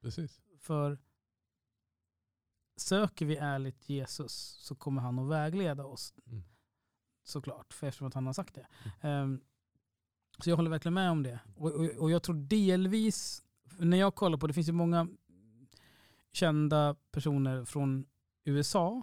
Precis. 0.00 0.40
För 0.58 0.98
söker 2.76 3.26
vi 3.26 3.36
ärligt 3.36 3.88
Jesus 3.88 4.32
så 4.60 4.74
kommer 4.74 5.02
han 5.02 5.18
att 5.18 5.30
vägleda 5.30 5.84
oss. 5.84 6.14
Såklart, 7.30 7.72
för 7.72 7.86
eftersom 7.86 8.06
att 8.06 8.14
han 8.14 8.26
har 8.26 8.32
sagt 8.32 8.54
det. 8.54 8.66
Um, 9.08 9.40
så 10.38 10.50
jag 10.50 10.56
håller 10.56 10.70
verkligen 10.70 10.94
med 10.94 11.10
om 11.10 11.22
det. 11.22 11.40
Och, 11.56 11.70
och, 11.70 11.84
och, 11.84 12.10
jag 12.10 12.22
tror 12.22 12.34
delvis, 12.34 13.42
när 13.78 13.96
jag 13.96 14.14
kollar 14.14 14.38
på 14.38 14.46
det, 14.46 14.52
finns 14.52 14.68
ju 14.68 14.72
många 14.72 15.08
kända 16.32 16.96
personer 17.12 17.64
från 17.64 18.06
USA 18.44 19.02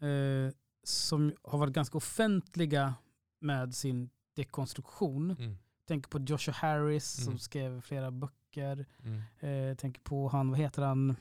eh, 0.00 0.54
som 0.82 1.32
har 1.42 1.58
varit 1.58 1.72
ganska 1.72 1.98
offentliga 1.98 2.94
med 3.38 3.74
sin 3.74 4.10
dekonstruktion. 4.34 5.30
Mm. 5.30 5.56
Tänker 5.86 6.08
på 6.10 6.18
Joshua 6.18 6.54
Harris 6.54 7.18
mm. 7.18 7.24
som 7.24 7.38
skrev 7.38 7.80
flera 7.80 8.10
böcker. 8.10 8.86
Mm. 9.02 9.22
Eh, 9.40 9.76
tänker 9.76 10.00
på 10.00 10.28
han, 10.28 10.50
vad 10.50 10.58
heter 10.58 10.82
han? 10.82 11.16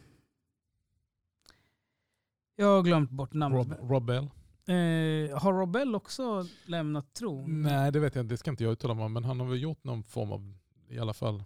Jag 2.56 2.76
har 2.76 2.84
glömt 2.84 3.10
bort 3.10 3.34
namnet. 3.34 3.68
Rob, 3.68 3.92
Rob 3.92 4.06
Bell. 4.06 4.30
Eh, 4.68 5.40
har 5.40 5.54
Robell 5.54 5.96
också 5.96 6.46
lämnat 6.66 7.14
tron? 7.14 7.62
Nej, 7.62 7.92
det 7.92 8.00
vet 8.00 8.16
jag 8.16 8.24
inte. 8.24 8.34
Det 8.34 8.38
ska 8.38 8.52
inte 8.52 8.64
jag 8.64 8.72
uttala 8.72 8.94
mig 8.94 9.06
om. 9.06 9.14
Men 9.14 9.24
han 9.24 9.40
har 9.40 9.48
väl 9.48 9.62
gjort 9.62 9.84
någon 9.84 10.04
form 10.04 10.32
av, 10.32 10.54
i 10.90 11.00
alla 11.00 11.14
fall, 11.14 11.44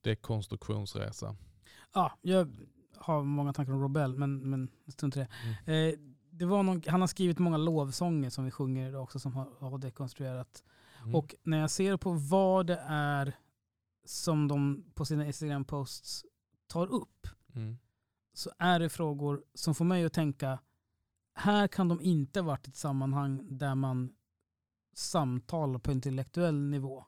dekonstruktionsresa. 0.00 1.36
Ja, 1.94 2.12
jag 2.22 2.56
har 2.96 3.22
många 3.22 3.52
tankar 3.52 3.72
om 3.72 3.82
Robell, 3.82 4.14
men, 4.14 4.50
men 4.50 4.70
strunt 4.88 5.16
i 5.16 5.18
det. 5.18 5.28
Mm. 5.66 5.92
Eh, 5.92 5.98
det 6.30 6.44
var 6.44 6.62
någon, 6.62 6.82
han 6.86 7.00
har 7.00 7.08
skrivit 7.08 7.38
många 7.38 7.56
lovsånger 7.56 8.30
som 8.30 8.44
vi 8.44 8.50
sjunger 8.50 8.88
idag 8.88 9.02
också 9.02 9.18
som 9.18 9.32
har, 9.32 9.48
har 9.60 9.78
dekonstruerat. 9.78 10.64
Mm. 11.02 11.14
Och 11.14 11.34
när 11.42 11.58
jag 11.58 11.70
ser 11.70 11.96
på 11.96 12.12
vad 12.12 12.66
det 12.66 12.82
är 12.88 13.32
som 14.04 14.48
de 14.48 14.84
på 14.94 15.04
sina 15.04 15.26
Instagram-posts 15.26 16.24
tar 16.66 16.86
upp 16.86 17.26
Mm. 17.56 17.76
så 18.32 18.50
är 18.58 18.78
det 18.78 18.88
frågor 18.88 19.44
som 19.54 19.74
får 19.74 19.84
mig 19.84 20.04
att 20.04 20.12
tänka 20.12 20.58
här 21.36 21.68
kan 21.68 21.88
de 21.88 22.00
inte 22.00 22.42
varit 22.42 22.68
i 22.68 22.70
ett 22.70 22.76
sammanhang 22.76 23.58
där 23.58 23.74
man 23.74 24.12
samtalar 24.94 25.78
på 25.78 25.92
intellektuell 25.92 26.54
nivå. 26.60 27.04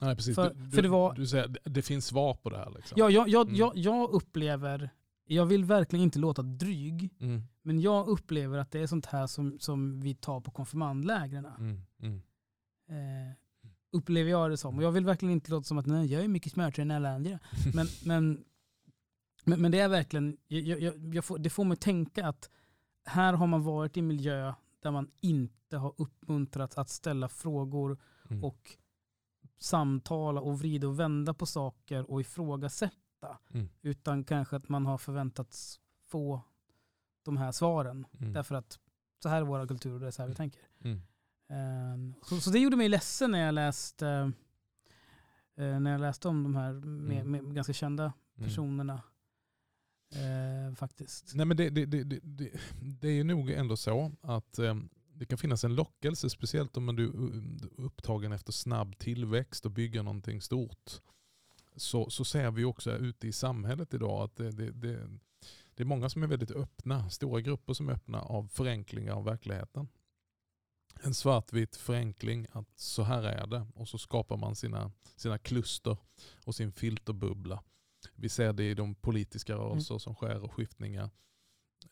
Nej, 0.00 0.16
precis. 0.16 0.34
För- 0.34 0.54
du, 0.54 0.70
för 0.70 0.82
det 0.82 0.88
var- 0.88 1.14
du 1.14 1.26
säger 1.26 1.48
det- 1.48 1.70
det 1.70 1.82
finns 1.82 2.06
svar 2.06 2.34
på 2.34 2.50
det 2.50 2.56
här. 2.58 2.70
Liksom. 2.76 2.94
Ja, 2.98 3.10
jag, 3.10 3.28
jag, 3.28 3.46
Mm. 3.46 3.56
jag, 3.58 3.76
jag 3.76 4.10
upplever, 4.10 4.90
jag 5.26 5.46
vill 5.46 5.64
verkligen 5.64 6.02
inte 6.04 6.18
låta 6.18 6.42
dryg, 6.42 7.10
Mm. 7.20 7.42
men 7.62 7.80
jag 7.80 8.08
upplever 8.08 8.58
att 8.58 8.70
det 8.70 8.80
är 8.80 8.86
sånt 8.86 9.06
här 9.06 9.26
som, 9.26 9.58
som 9.60 10.00
vi 10.00 10.14
tar 10.14 10.40
på 10.40 10.50
konfirmandlägren. 10.50 11.46
Mm. 11.46 11.80
Mm. 12.02 12.16
Eh, 12.88 13.34
upplever 13.92 14.30
jag 14.30 14.50
det 14.50 14.56
som. 14.56 14.76
Och 14.78 14.82
jag 14.84 14.92
vill 14.92 15.04
verkligen 15.04 15.32
inte 15.32 15.50
låta 15.50 15.64
som 15.64 15.78
att 15.78 15.86
nej, 15.86 16.06
jag 16.12 16.24
är 16.24 16.28
mycket 16.28 16.52
smartare 16.52 16.82
än 16.82 16.90
alla 16.90 17.14
andra. 17.14 17.38
Men, 17.74 17.86
men, 18.04 18.44
men, 19.44 19.62
men 19.62 19.70
det 19.72 19.78
är 19.80 19.88
verkligen, 19.88 20.36
jag, 20.48 20.80
jag, 20.80 21.14
jag 21.14 21.24
får, 21.24 21.38
det 21.38 21.50
får 21.50 21.64
mig 21.64 21.76
tänka 21.76 22.26
att 22.26 22.50
här 23.04 23.32
har 23.32 23.46
man 23.46 23.62
varit 23.62 23.96
i 23.96 24.02
miljö 24.02 24.54
där 24.80 24.90
man 24.90 25.10
inte 25.20 25.76
har 25.76 25.94
uppmuntrats 25.96 26.78
att 26.78 26.88
ställa 26.88 27.28
frågor 27.28 27.98
Mm. 28.30 28.44
och 28.44 28.76
samtala 29.58 30.40
och 30.40 30.58
vrida 30.58 30.86
och 30.88 31.00
vända 31.00 31.34
på 31.34 31.46
saker 31.46 32.10
och 32.10 32.20
ifrågasätta. 32.20 33.38
Mm. 33.54 33.68
Utan 33.82 34.24
kanske 34.24 34.56
att 34.56 34.68
man 34.68 34.86
har 34.86 34.98
förväntats 34.98 35.80
få 36.06 36.40
de 37.22 37.36
här 37.36 37.52
svaren. 37.52 38.06
Mm. 38.20 38.32
Därför 38.32 38.54
att 38.54 38.78
så 39.22 39.28
här 39.28 39.36
är 39.36 39.42
våra 39.42 39.66
kulturer 39.66 39.94
och 39.94 40.00
det 40.00 40.06
är 40.06 40.10
så 40.10 40.22
här 40.22 40.28
vi 40.28 40.34
Mm. 40.34 40.36
tänker. 40.36 40.60
Ehm, 41.48 42.14
så, 42.22 42.40
så 42.40 42.50
det 42.50 42.58
gjorde 42.58 42.76
mig 42.76 42.88
ledsen 42.88 43.30
när 43.30 43.38
jag 43.46 43.54
läste, 43.54 44.32
eh, 45.56 45.80
när 45.80 45.90
jag 45.92 46.00
läste 46.00 46.28
om 46.28 46.42
de 46.42 46.54
här 46.56 46.72
med, 46.72 47.20
Mm. 47.20 47.44
med 47.46 47.54
ganska 47.54 47.72
kända 47.72 48.12
personerna. 48.36 49.02
Eh, 50.14 50.74
faktiskt. 50.74 51.34
Nej, 51.34 51.46
men 51.46 51.56
det, 51.56 51.70
det, 51.70 51.86
det, 51.86 52.04
det, 52.04 52.20
det, 52.22 52.50
det 52.80 53.08
är 53.08 53.12
ju 53.12 53.24
nog 53.24 53.50
ändå 53.50 53.76
så 53.76 54.12
att 54.20 54.58
eh, 54.58 54.74
det 55.14 55.26
kan 55.26 55.38
finnas 55.38 55.64
en 55.64 55.74
lockelse, 55.74 56.30
speciellt 56.30 56.76
om 56.76 56.96
du 56.96 57.04
är 57.04 57.82
upptagen 57.84 58.32
efter 58.32 58.52
snabb 58.52 58.98
tillväxt 58.98 59.64
och 59.64 59.70
bygga 59.70 60.02
någonting 60.02 60.40
stort. 60.40 61.00
Så, 61.76 62.10
så 62.10 62.24
ser 62.24 62.50
vi 62.50 62.64
också 62.64 62.96
ute 62.96 63.28
i 63.28 63.32
samhället 63.32 63.94
idag 63.94 64.22
att 64.22 64.36
det, 64.36 64.50
det, 64.50 64.70
det, 64.70 65.08
det 65.74 65.82
är 65.82 65.84
många 65.84 66.08
som 66.08 66.22
är 66.22 66.26
väldigt 66.26 66.50
öppna, 66.50 67.10
stora 67.10 67.40
grupper 67.40 67.72
som 67.72 67.88
är 67.88 67.92
öppna 67.92 68.22
av 68.22 68.48
förenklingar 68.48 69.12
av 69.14 69.24
verkligheten. 69.24 69.88
En 71.02 71.14
svartvit 71.14 71.76
förenkling 71.76 72.46
att 72.52 72.68
så 72.76 73.02
här 73.02 73.22
är 73.22 73.46
det 73.46 73.66
och 73.74 73.88
så 73.88 73.98
skapar 73.98 74.36
man 74.36 74.56
sina, 74.56 74.92
sina 75.16 75.38
kluster 75.38 75.96
och 76.44 76.54
sin 76.54 76.72
filterbubbla. 76.72 77.62
Vi 78.14 78.28
ser 78.28 78.52
det 78.52 78.70
i 78.70 78.74
de 78.74 78.94
politiska 78.94 79.54
rörelser 79.54 79.98
som 79.98 80.14
sker 80.14 80.44
och 80.44 80.52
skiftningar. 80.52 81.10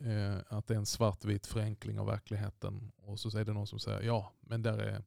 Eh, 0.00 0.38
att 0.48 0.66
det 0.66 0.74
är 0.74 0.78
en 0.78 0.86
svartvit 0.86 1.46
förenkling 1.46 1.98
av 1.98 2.06
verkligheten. 2.06 2.92
Och 2.96 3.20
så 3.20 3.38
är 3.38 3.44
det 3.44 3.52
någon 3.52 3.66
som 3.66 3.78
säger 3.78 4.02
ja, 4.02 4.32
men 4.40 4.62
där 4.62 4.78
är, 4.78 5.04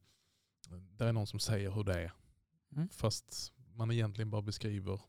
där 0.70 1.06
är 1.06 1.12
någon 1.12 1.26
som 1.26 1.40
säger 1.40 1.70
hur 1.70 1.84
det 1.84 2.02
är. 2.02 2.12
Mm. 2.72 2.88
Fast 2.88 3.52
man 3.74 3.90
egentligen 3.90 4.30
bara 4.30 4.42
beskriver 4.42 5.00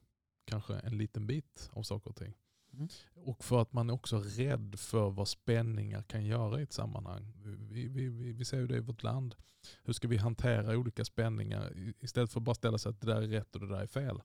kanske 0.46 0.74
en 0.74 0.98
liten 0.98 1.28
bit 1.28 1.70
av 1.74 1.84
saker 1.84 2.10
och 2.10 2.16
ting. 2.16 2.34
Mm. 2.74 2.88
Och 3.14 3.44
för 3.44 3.62
att 3.62 3.74
man 3.74 3.90
är 3.90 3.94
också 3.94 4.20
rädd 4.20 4.76
för 4.80 5.10
vad 5.10 5.28
spänningar 5.28 6.02
kan 6.02 6.26
göra 6.26 6.60
i 6.60 6.64
ett 6.64 6.74
sammanhang. 6.74 7.34
Vi, 7.44 7.88
vi, 7.88 8.10
vi, 8.10 8.32
vi 8.32 8.46
ser 8.46 8.58
ju 8.58 8.68
det 8.68 8.78
i 8.78 8.80
vårt 8.80 9.04
land. 9.04 9.36
Hur 9.84 9.94
ska 9.94 10.08
vi 10.08 10.18
hantera 10.18 10.78
olika 10.78 11.06
spänningar 11.06 11.74
istället 12.00 12.32
för 12.32 12.40
att 12.40 12.44
bara 12.44 12.56
ställa 12.56 12.78
sig 12.78 12.90
att 12.90 13.02
det 13.02 13.08
där 13.08 13.22
är 13.22 13.28
rätt 13.28 13.56
och 13.56 13.62
det 13.62 13.68
där 13.68 13.82
är 13.82 13.88
fel. 13.88 14.22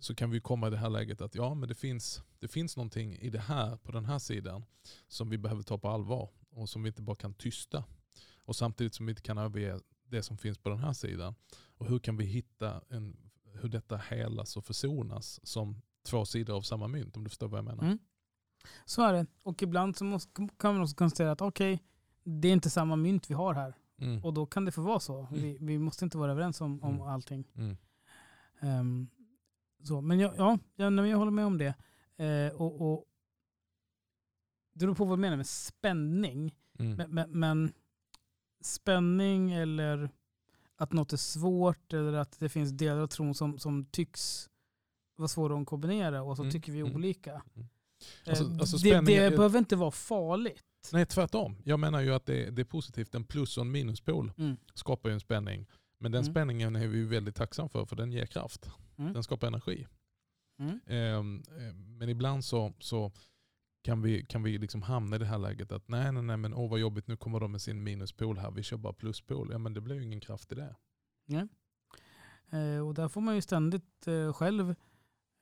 Så 0.00 0.14
kan 0.14 0.30
vi 0.30 0.40
komma 0.40 0.66
i 0.66 0.70
det 0.70 0.76
här 0.76 0.90
läget 0.90 1.20
att 1.20 1.34
ja, 1.34 1.54
men 1.54 1.68
det 1.68 1.74
finns, 1.74 2.22
det 2.38 2.48
finns 2.48 2.76
någonting 2.76 3.14
i 3.14 3.30
det 3.30 3.38
här 3.40 3.76
på 3.76 3.92
den 3.92 4.04
här 4.04 4.18
sidan 4.18 4.64
som 5.08 5.30
vi 5.30 5.38
behöver 5.38 5.62
ta 5.62 5.78
på 5.78 5.88
allvar 5.88 6.30
och 6.50 6.68
som 6.68 6.82
vi 6.82 6.88
inte 6.88 7.02
bara 7.02 7.16
kan 7.16 7.34
tysta. 7.34 7.84
Och 8.44 8.56
samtidigt 8.56 8.94
som 8.94 9.06
vi 9.06 9.10
inte 9.12 9.22
kan 9.22 9.38
överge 9.38 9.80
det 10.04 10.22
som 10.22 10.38
finns 10.38 10.58
på 10.58 10.68
den 10.68 10.78
här 10.78 10.92
sidan. 10.92 11.34
Och 11.78 11.86
hur 11.86 11.98
kan 11.98 12.16
vi 12.16 12.24
hitta 12.24 12.82
en, 12.88 13.30
hur 13.44 13.68
detta 13.68 13.96
helas 13.96 14.56
och 14.56 14.64
försonas 14.64 15.40
som 15.46 15.82
två 16.06 16.24
sidor 16.24 16.56
av 16.56 16.62
samma 16.62 16.88
mynt 16.88 17.16
om 17.16 17.24
du 17.24 17.30
förstår 17.30 17.48
vad 17.48 17.58
jag 17.58 17.64
menar. 17.64 17.84
Mm. 17.84 17.98
Så 18.84 19.02
är 19.02 19.12
det. 19.12 19.26
Och 19.42 19.62
ibland 19.62 19.96
så 19.96 20.04
måste, 20.04 20.48
kan 20.58 20.74
man 20.74 20.82
också 20.82 20.96
konstatera 20.96 21.32
att 21.32 21.40
okej, 21.40 21.82
det 22.24 22.48
är 22.48 22.52
inte 22.52 22.70
samma 22.70 22.96
mynt 22.96 23.30
vi 23.30 23.34
har 23.34 23.54
här. 23.54 23.74
Mm. 23.98 24.24
Och 24.24 24.34
då 24.34 24.46
kan 24.46 24.64
det 24.64 24.72
få 24.72 24.82
vara 24.82 25.00
så. 25.00 25.28
Vi, 25.32 25.58
vi 25.60 25.78
måste 25.78 26.04
inte 26.04 26.18
vara 26.18 26.32
överens 26.32 26.60
om, 26.60 26.82
om 26.82 26.94
Mm. 26.94 27.06
allting. 27.06 27.44
Mm. 27.54 27.76
Så. 29.82 30.00
Men 30.00 30.18
jag, 30.20 30.34
ja, 30.36 30.58
jag, 30.76 31.16
håller 31.18 31.30
med 31.30 31.46
om 31.46 31.58
det. 31.58 31.74
Eh, 32.24 32.52
och, 32.60 32.92
och 32.92 33.04
det 34.72 34.86
beror 34.86 34.94
på 34.94 35.04
vad 35.04 35.18
du 35.18 35.20
menar 35.20 35.36
med 35.36 35.46
spänning. 35.46 36.54
Mm. 36.78 36.96
Men, 36.96 37.10
men, 37.10 37.30
men 37.30 37.72
spänning 38.60 39.52
eller 39.52 40.10
att 40.76 40.92
något 40.92 41.12
är 41.12 41.16
svårt 41.16 41.92
eller 41.92 42.12
att 42.12 42.38
det 42.40 42.48
finns 42.48 42.70
delar 42.70 43.00
av 43.00 43.06
tron 43.06 43.34
som, 43.34 43.58
som 43.58 43.84
tycks 43.84 44.48
vara 45.16 45.28
svåra 45.28 45.60
att 45.60 45.66
kombinera 45.66 46.22
och 46.22 46.36
så 46.36 46.42
Mm, 46.42 46.52
tycker 46.52 46.72
vi 46.72 46.80
mm. 46.80 46.94
olika. 46.94 47.30
Mm. 47.54 47.68
Alltså- 48.26 48.44
alltså 48.44 48.76
det 48.76 48.80
spänning 48.90 49.04
det 49.06 49.16
är- 49.24 49.30
behöver 49.30 49.58
inte 49.58 49.76
vara 49.76 49.90
farligt. 49.90 50.64
Nej, 50.92 51.06
tvärtom. 51.06 51.56
Jag 51.64 51.80
menar 51.80 52.00
ju 52.00 52.14
att 52.14 52.26
det, 52.26 52.50
det 52.50 52.62
är 52.62 52.64
positivt. 52.66 53.14
En 53.14 53.24
plus 53.24 53.56
och 53.56 53.64
en 53.64 53.70
minuspol 53.72 54.32
Mm. 54.38 54.56
skapar 54.74 55.08
ju 55.08 55.12
en 55.14 55.20
spänning. 55.20 55.66
Men 56.00 56.12
den 56.12 56.22
Mm. 56.22 56.32
spänningen 56.32 56.76
är 56.76 56.86
vi 56.88 57.04
väldigt 57.04 57.34
tacksam 57.36 57.68
för, 57.68 57.84
för 57.84 57.96
den 57.96 58.12
ger 58.12 58.26
kraft. 58.26 58.70
Mm. 58.98 59.12
Den 59.12 59.22
skapar 59.22 59.46
energi. 59.46 59.86
Mm. 60.58 60.80
Ehm, 60.86 61.42
eh, 61.58 61.74
men 61.74 62.08
ibland 62.08 62.44
så, 62.44 62.72
så 62.78 63.12
kan 63.82 64.02
vi, 64.02 64.24
kan 64.26 64.42
vi 64.42 64.58
liksom 64.58 64.82
hamna 64.82 65.16
i 65.16 65.18
det 65.18 65.24
här 65.26 65.38
läget 65.38 65.72
att 65.72 65.88
nej, 65.88 66.12
nej, 66.12 66.22
nej, 66.22 66.36
men 66.36 66.54
åh 66.54 66.70
vad 66.70 66.78
jobbigt, 66.80 67.06
nu 67.06 67.16
kommer 67.16 67.40
de 67.40 67.52
med 67.52 67.60
sin 67.62 67.82
minuspol 67.82 68.38
här, 68.38 68.50
vi 68.50 68.62
kör 68.62 68.76
bara 68.76 68.92
pluspol. 68.92 69.48
Ja, 69.52 69.58
men 69.58 69.74
det 69.74 69.80
blir 69.80 69.96
ju 69.96 70.02
ingen 70.02 70.20
kraft 70.20 70.52
i 70.52 70.54
det. 70.54 70.76
Eh, 72.52 72.86
och 72.86 72.94
där 72.94 73.08
får 73.08 73.20
man 73.20 73.34
ju 73.34 73.42
ständigt 73.42 74.06
eh, 74.06 74.32
själv, 74.32 74.70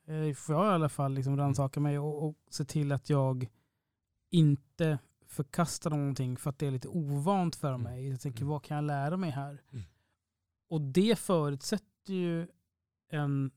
eh, 0.07 0.33
får 0.35 0.55
jag 0.55 0.65
i 0.65 0.69
alla 0.69 0.89
fall, 0.89 1.13
liksom 1.13 1.37
rannsaka 1.37 1.79
mig 1.79 1.99
och, 1.99 2.27
och 2.27 2.35
se 2.49 2.65
till 2.65 2.91
att 2.91 3.09
jag 3.09 3.47
inte 4.31 4.99
förkastar 5.25 5.89
någonting 5.89 6.37
för 6.37 6.49
att 6.49 6.59
det 6.59 6.67
är 6.67 6.71
lite 6.71 6.87
ovant 6.87 7.55
för 7.55 7.69
Mm. 7.73 7.81
mig. 7.81 8.09
Jag 8.09 8.21
tänker, 8.21 8.41
Mm. 8.41 8.49
vad 8.49 8.63
kan 8.63 8.75
jag 8.75 8.83
lära 8.83 9.17
mig 9.17 9.29
här? 9.31 9.61
Mm. 9.71 9.85
Och 10.69 10.81
det 10.81 11.19
förutsätter 11.19 12.13
ju 12.13 12.47
en 13.09 13.51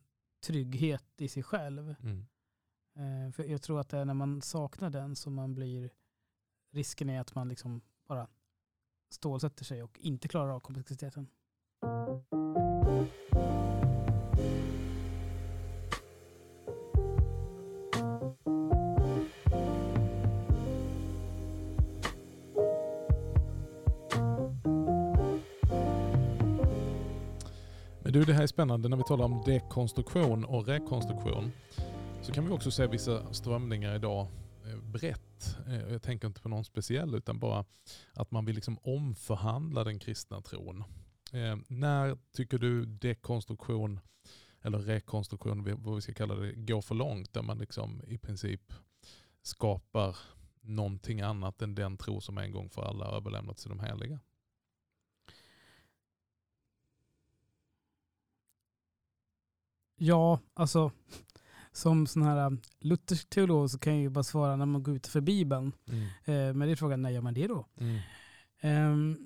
trygghet 0.46 1.20
i 1.20 1.28
sig 1.28 1.42
själv. 1.42 1.94
Mm. 2.02 2.26
Eh, 2.96 3.32
för 3.32 3.44
jag 3.44 3.62
tror 3.62 3.80
att 3.80 3.88
det 3.88 3.98
är 3.98 4.04
när 4.04 4.14
man 4.14 4.42
saknar 4.42 4.90
den 4.90 5.16
som 5.16 5.34
man 5.34 5.54
blir, 5.54 5.90
risken 6.70 7.10
är 7.10 7.20
att 7.20 7.34
man 7.34 7.48
liksom 7.48 7.80
bara 8.08 8.28
stålsätter 9.10 9.64
sig 9.64 9.82
och 9.82 9.98
inte 9.98 10.28
klarar 10.28 10.52
av 10.52 10.60
komplexiteten. 10.60 11.28
Det 28.26 28.32
här 28.32 28.42
är 28.42 28.46
spännande 28.46 28.88
när 28.88 28.96
vi 28.96 29.02
talar 29.02 29.24
om 29.24 29.42
dekonstruktion 29.46 30.44
och 30.44 30.66
rekonstruktion. 30.66 31.52
Så 32.22 32.32
kan 32.32 32.46
vi 32.46 32.50
också 32.50 32.70
se 32.70 32.86
vissa 32.86 33.34
strömningar 33.34 33.94
idag 33.94 34.26
eh, 34.66 34.76
brett. 34.76 35.58
Eh, 35.66 35.92
jag 35.92 36.02
tänker 36.02 36.26
inte 36.28 36.40
på 36.40 36.48
någon 36.48 36.64
speciell 36.64 37.14
utan 37.14 37.38
bara 37.38 37.64
att 38.14 38.30
man 38.30 38.44
vill 38.44 38.54
liksom 38.54 38.78
omförhandla 38.82 39.84
den 39.84 39.98
kristna 39.98 40.40
tron. 40.40 40.84
Eh, 41.32 41.56
när 41.68 42.18
tycker 42.32 42.58
du 42.58 42.86
dekonstruktion 42.86 44.00
eller 44.62 44.78
rekonstruktion, 44.78 45.82
vad 45.82 45.94
vi 45.94 46.00
ska 46.00 46.14
kalla 46.14 46.34
det, 46.34 46.52
går 46.52 46.82
för 46.82 46.94
långt? 46.94 47.32
Där 47.32 47.42
man 47.42 47.58
liksom 47.58 48.02
i 48.06 48.18
princip 48.18 48.72
skapar 49.42 50.16
någonting 50.60 51.20
annat 51.20 51.62
än 51.62 51.74
den 51.74 51.96
tro 51.96 52.20
som 52.20 52.38
en 52.38 52.52
gång 52.52 52.70
för 52.70 52.82
alla 52.82 53.06
överlämnats 53.06 53.62
till 53.62 53.70
de 53.70 53.80
heliga. 53.80 54.20
Ja, 60.04 60.40
alltså 60.54 60.90
som 61.72 62.06
sån 62.06 62.22
här 62.22 62.46
um, 62.46 62.60
luthersk 62.80 63.28
teolog 63.30 63.70
så 63.70 63.78
kan 63.78 63.92
jag 63.92 64.02
ju 64.02 64.08
bara 64.08 64.24
svara 64.24 64.56
när 64.56 64.66
man 64.66 64.82
går 64.82 64.94
ut 64.96 65.06
för 65.06 65.20
Bibeln. 65.20 65.72
Mm. 65.86 66.02
Eh, 66.24 66.54
men 66.54 66.58
det 66.58 66.70
är 66.70 66.76
frågan, 66.76 67.02
när 67.02 67.10
gör 67.10 67.20
man 67.20 67.34
det 67.34 67.46
då? 67.46 67.66
Mm. 67.76 69.18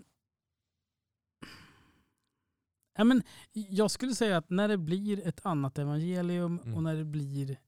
Ja, 2.97 3.05
men 3.05 3.23
jag 3.53 3.91
skulle 3.91 4.15
säga 4.15 4.37
att 4.37 4.51
när 4.51 4.69
det 4.69 4.79
blir 4.79 5.27
ett 5.27 5.47
annat 5.47 5.79
evangelium 5.79 6.59
Mm. 6.59 6.75
och 6.75 6.83
när 6.83 6.97
det 6.97 7.05
blir 7.05 7.59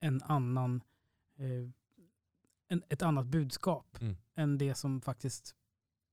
en 0.00 0.22
annan, 0.22 0.82
eh, 1.38 1.70
en, 2.68 2.82
ett 2.88 3.02
annat 3.02 3.26
budskap 3.26 3.96
Mm. 4.00 4.16
än 4.36 4.58
det 4.58 4.74
som 4.74 5.00
faktiskt 5.00 5.54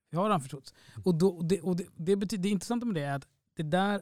vi 0.10 0.18
har 0.18 0.30
anförtrotts. 0.30 0.74
Mm. 0.94 1.04
Och, 1.06 1.16
då, 1.16 1.28
och, 1.30 1.46
det, 1.46 1.62
och 1.62 1.76
det, 1.76 1.88
det, 1.96 2.16
betyder, 2.16 2.44
det 2.44 2.50
intressanta 2.50 2.86
med 2.86 2.96
det 2.96 3.02
är 3.04 3.16
att 3.16 3.28
det 3.56 3.64
där 3.64 4.02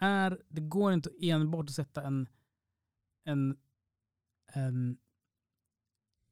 är, 0.00 0.42
det 0.48 0.60
går 0.60 0.92
inte 0.92 1.10
enbart 1.20 1.68
att 1.68 1.74
sätta 1.74 2.02
en, 2.02 2.28
en, 3.24 3.58
en 4.46 4.98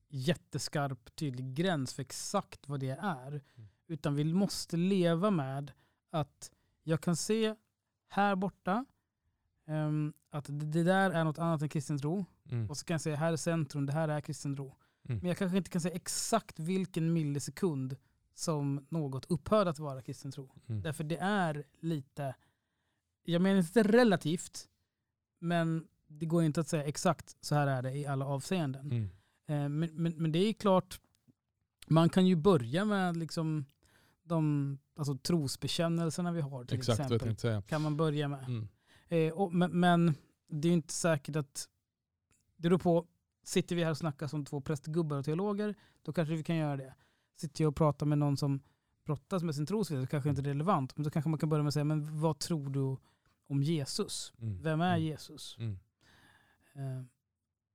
jätteskarp 0.09 1.17
tydlig 1.17 1.55
gräns 1.55 1.95
för 1.95 2.03
exakt 2.03 2.69
vad 2.69 2.81
det 2.81 2.99
är. 3.01 3.43
Utan 3.87 4.15
vi 4.15 4.25
måste 4.25 4.77
leva 4.77 5.31
med 5.31 5.73
att 6.11 6.51
jag 6.83 7.01
kan 7.01 7.17
se 7.17 7.55
här 8.09 8.37
borta 8.37 8.85
ehm, 9.67 10.13
att 10.31 10.45
det, 10.49 10.83
där 10.83 11.11
är 11.11 11.25
något 11.25 11.39
annat 11.39 11.63
än 11.63 11.69
kristen 11.69 11.99
tro. 11.99 12.25
Mm. 12.51 12.71
Och 12.71 12.77
så 12.77 12.85
kan 12.85 12.95
jag 12.95 13.01
säga 13.01 13.17
här 13.17 13.33
är 13.33 13.37
centrum, 13.37 13.87
det 13.87 13.93
här 13.93 14.09
är 14.09 14.21
kristen 14.21 14.57
tro. 14.57 14.75
Mm. 15.09 15.19
Men 15.19 15.29
jag 15.29 15.39
kanske 15.39 15.59
inte 15.59 15.71
kan 15.71 15.81
säga 15.81 15.95
exakt 15.95 16.59
vilken 16.59 17.13
millisekund 17.13 17.97
som 18.35 18.87
något 18.89 19.25
upphör 19.25 19.67
att 19.67 19.79
vara 19.79 20.03
kristen 20.03 20.33
tro. 20.33 20.51
Mm. 20.67 20.83
Därför 20.83 21.05
det 21.05 21.19
är 21.19 21.65
lite, 21.81 22.35
jag 23.33 23.43
menar 23.43 23.59
inte 23.59 23.83
relativt, 23.83 24.69
men 25.39 25.87
det 26.07 26.27
går 26.27 26.43
inte 26.43 26.61
att 26.61 26.69
säga 26.69 26.85
exakt 26.85 27.37
så 27.41 27.55
här 27.55 27.67
är 27.67 27.83
det 27.83 27.93
i 27.93 28.07
alla 28.07 28.27
avseenden. 28.27 28.93
Mm. 28.93 29.05
Eh, 29.47 29.69
Men, 29.69 30.03
men, 30.03 30.15
men 30.17 30.33
det 30.33 30.39
är 30.39 30.53
klart, 30.53 31.01
man 31.87 32.09
kan 32.09 32.27
ju 32.27 32.37
börja 32.37 32.85
med 32.85 33.17
liksom 33.17 33.65
de 34.23 34.79
alltså, 34.97 35.17
trosbekännelserna 35.17 36.33
vi 36.33 36.41
har 36.41 36.65
till 36.65 36.79
Exakt 36.79 37.01
exempel. 37.01 37.63
Kan 37.63 37.83
man 37.83 37.97
börja 37.97 38.29
med. 38.29 38.45
Mm. 38.45 38.69
Eh, 39.09 39.33
och, 39.33 39.55
men, 39.55 39.81
men 39.81 40.15
det 40.49 40.69
är 40.69 40.73
inte 40.73 40.95
säkert 40.95 41.37
att, 41.37 41.69
det 42.57 42.69
beror 42.69 42.79
på, 42.79 43.07
sitter 43.45 43.77
vi 43.77 43.85
här 43.85 43.91
och 43.91 43.99
snackar 43.99 44.27
som 44.27 44.45
två 44.45 44.61
prästgubbar 44.61 45.17
och 45.17 45.25
teologer, 45.25 45.75
då 46.03 46.13
kanske 46.13 46.35
vi 46.35 46.43
kan 46.43 46.57
göra 46.57 46.77
det. 46.77 46.95
Sitter 47.37 47.65
jag 47.65 47.69
och 47.69 47.77
pratar 47.77 48.07
med 48.07 48.19
någon 48.19 48.37
som 48.37 48.61
brottas 49.05 49.43
med 49.43 49.55
sin 49.55 49.67
tro, 49.67 49.85
så 49.85 50.07
kanske 50.07 50.31
inte 50.31 50.43
är 50.43 50.45
relevant. 50.45 50.97
Men 50.97 51.05
då 51.05 51.11
kanske 51.11 51.29
man 51.29 51.39
kan 51.39 51.49
börja 51.49 51.63
med 51.63 51.69
att 51.69 51.75
säga, 51.75 51.85
men 51.85 52.21
vad 52.21 52.39
tror 52.39 52.71
du 52.71 52.97
om 53.49 53.63
Jesus? 53.63 54.33
Mm. 54.41 54.63
Vem 54.63 54.81
är 54.81 54.97
Mm. 54.97 55.03
Jesus? 55.03 55.57
Mm. 55.59 55.79
Eh, 56.75 57.05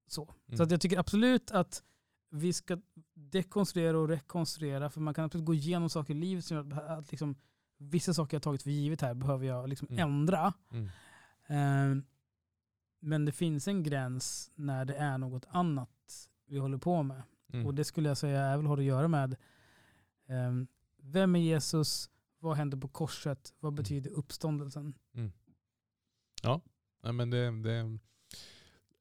så 0.08 0.34
Mm. 0.48 0.58
så 0.58 0.64
att 0.64 0.72
jag 0.72 0.82
tycker 0.82 0.98
absolut 1.00 1.52
att 1.52 1.84
vi 2.30 2.54
ska 2.54 2.78
dekonstruera 3.14 3.98
och 4.00 4.08
rekonstruera, 4.08 4.90
för 4.90 5.02
man 5.02 5.14
kan 5.14 5.26
absolut 5.26 5.46
gå 5.46 5.54
igenom 5.54 5.90
saker 5.90 6.14
i 6.14 6.18
livet 6.18 6.46
som 6.46 6.58
gör 6.58 6.82
att, 6.82 7.12
liksom, 7.12 7.36
vissa 7.78 8.14
saker 8.14 8.36
jag 8.36 8.44
tagit 8.44 8.64
för 8.64 8.70
givet 8.70 9.02
här 9.02 9.14
behöver 9.14 9.46
jag 9.46 9.70
liksom 9.70 9.88
Mm. 9.92 10.00
ändra. 10.10 10.54
Eh, 11.48 11.96
men 13.00 13.26
det 13.26 13.32
finns 13.32 13.68
en 13.68 13.84
gräns 13.84 14.52
när 14.56 14.86
det 14.86 14.96
är 14.96 15.18
något 15.18 15.46
annat 15.50 16.30
vi 16.48 16.58
håller 16.58 16.78
på 16.78 17.04
med. 17.04 17.24
Mm. 17.54 17.66
Och 17.66 17.74
det 17.74 17.84
skulle 17.84 18.08
jag 18.10 18.18
säga 18.18 18.58
väl 18.58 18.66
har 18.66 18.78
att 18.78 18.84
göra 18.84 19.08
med 19.08 19.36
eh, 20.28 20.52
vem 20.98 21.36
är 21.36 21.40
Jesus, 21.40 22.10
vad 22.40 22.58
händer 22.58 22.78
på 22.78 22.88
korset, 22.88 23.54
vad 23.60 23.74
betyder 23.74 24.12
uppståndelsen? 24.12 24.94
Nej, 27.04 27.14
men 27.14 27.30
det, 27.30 27.62
det, 27.64 28.00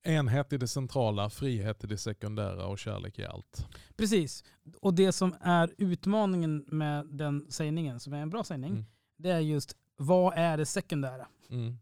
enhet 0.02 0.52
i 0.52 0.56
det 0.58 0.68
centrala, 0.68 1.30
frihet 1.30 1.84
i 1.84 1.86
det 1.86 1.98
sekundära 1.98 2.66
och 2.66 2.78
kärlek 2.78 3.18
i 3.18 3.24
allt. 3.24 3.66
Precis. 3.96 4.44
Och 4.80 4.94
det 4.94 5.12
som 5.12 5.34
är 5.40 5.74
utmaningen 5.78 6.64
med 6.66 7.06
den 7.06 7.50
sägningen, 7.50 8.00
som 8.00 8.12
är 8.12 8.22
en 8.22 8.30
bra 8.30 8.44
sägning, 8.44 8.70
Mm. 8.70 8.84
det 9.16 9.30
är 9.30 9.40
just 9.40 9.76
vad 9.96 10.34
är 10.38 10.56
det 10.56 10.66
sekundära? 10.66 11.28
Mm. 11.50 11.78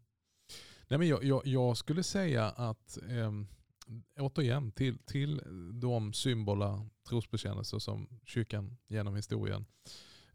Nej, 0.87 0.97
men 0.99 1.07
jag, 1.07 1.23
jag, 1.23 1.47
jag 1.47 1.77
skulle 1.77 2.03
säga 2.03 2.49
att 2.49 2.97
ehm, 3.09 3.47
återigen 4.19 4.71
till, 4.71 4.97
till 4.99 5.41
de 5.81 6.13
symbola 6.13 6.85
trosbekännelser 7.09 7.79
som 7.79 8.07
kyrkan 8.25 8.77
genom 8.87 9.15
historien 9.15 9.65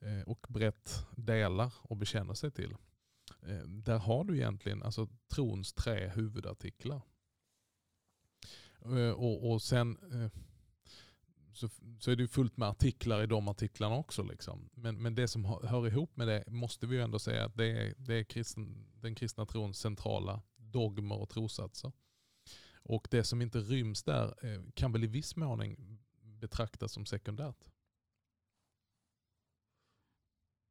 eh, 0.01 0.29
och 0.29 0.47
brett 0.49 1.07
delar 1.17 1.73
och 1.83 1.97
bekänner 1.97 2.35
sig 2.35 2.51
till. 2.51 2.75
Ehm, 3.49 3.83
där 3.83 3.99
har 3.99 4.25
du 4.25 4.37
egentligen 4.37 4.83
alltså, 4.83 5.09
trons 5.29 5.73
tre 5.73 6.09
huvudartiklar. 6.09 7.03
Ehm, 8.85 9.15
och, 9.15 9.51
och 9.51 9.63
sen 9.63 9.99
ehm, 10.13 10.31
så, 11.53 11.69
så 12.01 12.11
är 12.11 12.17
det 12.17 12.23
ju 12.23 12.29
fullt 12.29 12.57
med 12.57 12.69
artiklar 12.69 13.23
i 13.23 13.27
de 13.27 13.49
artiklarna 13.49 13.97
också. 13.97 14.23
Liksom. 14.23 14.71
Men, 14.75 15.03
men 15.03 15.15
det 15.15 15.29
som 15.29 15.45
hör, 15.45 15.87
ihop 15.87 16.17
med 16.17 16.29
det 16.29 16.45
måste 16.47 16.87
vi 16.87 16.97
ju 16.97 17.03
ändå 17.03 17.19
säga 17.19 17.45
att 17.45 17.57
det 17.57 17.67
är, 17.67 17.95
det 17.99 18.15
är 18.15 18.25
kristen, 18.25 18.87
den 19.01 19.15
kristna 19.15 19.47
trons 19.47 19.79
centrala 19.79 20.43
dogmer 20.57 21.17
och 21.17 21.29
trossatser. 21.29 21.93
Och 22.75 23.09
det 23.11 23.25
som 23.25 23.43
inte 23.43 23.59
ryms 23.59 24.03
där 24.03 24.35
kan 24.75 24.93
väl 24.93 25.05
i 25.05 25.07
viss 25.07 25.37
mån 25.37 25.77
betraktas 26.23 26.93
som 26.93 27.07
sekundärt. 27.07 27.65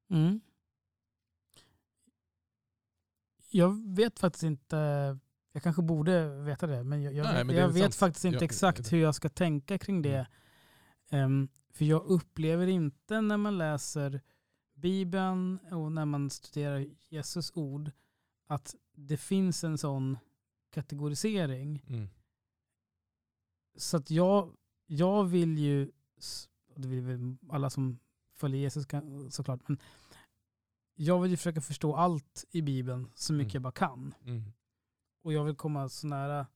Mm. 0.10 0.42
Jag 3.56 3.96
vet 3.96 4.20
faktiskt 4.20 4.44
inte, 4.44 4.78
jag 5.52 5.64
kanske 5.64 5.82
borde 5.82 6.42
veta 6.42 6.68
det, 6.68 6.84
men 6.84 7.04
jag, 7.04 7.14
jag, 7.14 7.24
Nej, 7.24 7.36
vet, 7.36 7.48
men 7.48 7.56
jag 7.56 7.68
vet 7.68 7.84
sant. 7.84 7.96
faktiskt 7.96 8.26
inte 8.26 8.46
exakt 8.46 8.94
hur 8.94 8.98
jag 8.98 9.16
ska 9.16 9.30
tänka 9.30 9.78
kring 9.78 10.02
det. 10.02 10.28
Ehm, 11.10 11.48
för 11.74 11.86
jag 11.86 12.06
upplever 12.06 12.68
inte 12.68 13.22
när 13.22 13.38
man 13.38 13.58
läser 13.58 14.22
Bibeln 14.74 15.60
och 15.72 15.92
när 15.92 16.06
man 16.06 16.30
studerar 16.30 16.86
Jesus 17.10 17.52
ord 17.56 17.92
att 18.48 18.76
det 18.96 19.18
finns 19.18 19.64
en 19.64 19.78
sån 19.78 20.18
kategorisering. 20.72 21.86
Mm. 21.88 22.08
Så 23.76 23.98
att 23.98 24.12
jag, 24.12 24.56
jag 24.86 25.24
vill 25.24 25.58
ju, 25.58 25.92
och 26.74 26.82
det 26.82 26.88
vill 26.88 27.02
väl 27.02 27.38
alla 27.50 27.70
som 27.70 28.00
följer 28.34 28.60
Jesus 28.60 28.86
såklart, 29.30 29.68
men 29.68 29.78
jag 30.96 31.22
vill 31.22 31.32
ju 31.32 31.38
försöka 31.38 31.62
förstå 31.62 31.96
allt 31.96 32.46
i 32.52 32.62
Bibeln 32.62 33.12
så 33.16 33.34
mycket 33.34 33.56
Mm. 33.56 33.56
jag 33.56 33.62
bara 33.62 33.72
kan. 33.72 34.14
Mm. 34.26 34.44
Och 35.24 35.34
jag 35.34 35.44
vill 35.44 35.56
komma 35.56 35.90
så 35.90 36.08
nära 36.08 36.48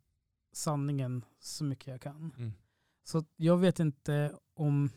sanningen 0.51 1.25
så 1.39 1.63
mycket 1.63 1.87
jag 1.87 2.01
kan. 2.01 2.33
Mm. 2.37 2.51
Så 3.03 3.25
jag 3.35 3.57
vet 3.57 3.79
inte 3.79 4.35
om, 4.53 4.89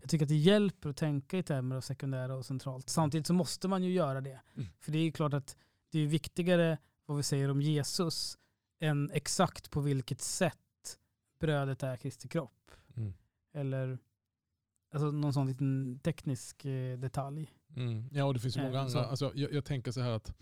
jag 0.00 0.10
tycker 0.10 0.24
att 0.24 0.28
det 0.28 0.36
hjälper 0.36 0.88
att 0.88 0.96
tänka 0.96 1.38
i 1.38 1.42
termer 1.42 1.76
av 1.76 1.80
sekundära 1.80 2.36
och 2.36 2.46
centralt. 2.46 2.88
Samtidigt 2.88 3.26
så 3.26 3.34
måste 3.34 3.68
man 3.68 3.82
ju 3.82 3.92
göra 3.92 4.20
det. 4.20 4.40
Mm. 4.54 4.68
För 4.80 4.92
det 4.92 4.98
är 4.98 5.02
ju 5.02 5.12
klart 5.12 5.34
att 5.34 5.56
det 5.90 5.98
är 5.98 6.06
viktigare 6.06 6.78
vad 7.06 7.16
vi 7.16 7.22
säger 7.22 7.50
om 7.50 7.62
Jesus 7.62 8.38
än 8.80 9.10
exakt 9.10 9.70
på 9.70 9.80
vilket 9.80 10.20
sätt 10.20 10.98
brödet 11.40 11.82
är 11.82 11.96
Kristi 11.96 12.28
kropp. 12.28 12.70
Mm. 12.96 13.12
Eller 13.52 13.98
alltså 14.92 15.10
någon 15.10 15.32
sån 15.32 15.46
liten 15.46 16.00
teknisk 16.02 16.64
eh, 16.64 16.98
detalj. 16.98 17.52
Mm. 17.80 18.08
Ja, 18.12 18.24
och 18.24 18.34
det 18.34 18.40
finns 18.40 18.56
ju 18.56 18.60
Eh, 18.60 18.66
många 18.66 18.88
så- 18.88 18.98
andra. 18.98 19.10
Alltså, 19.10 19.32
jag, 19.34 19.52
jag 19.52 19.64
tänker 19.64 19.92
så 19.92 20.00
här 20.00 20.10
att 20.10 20.34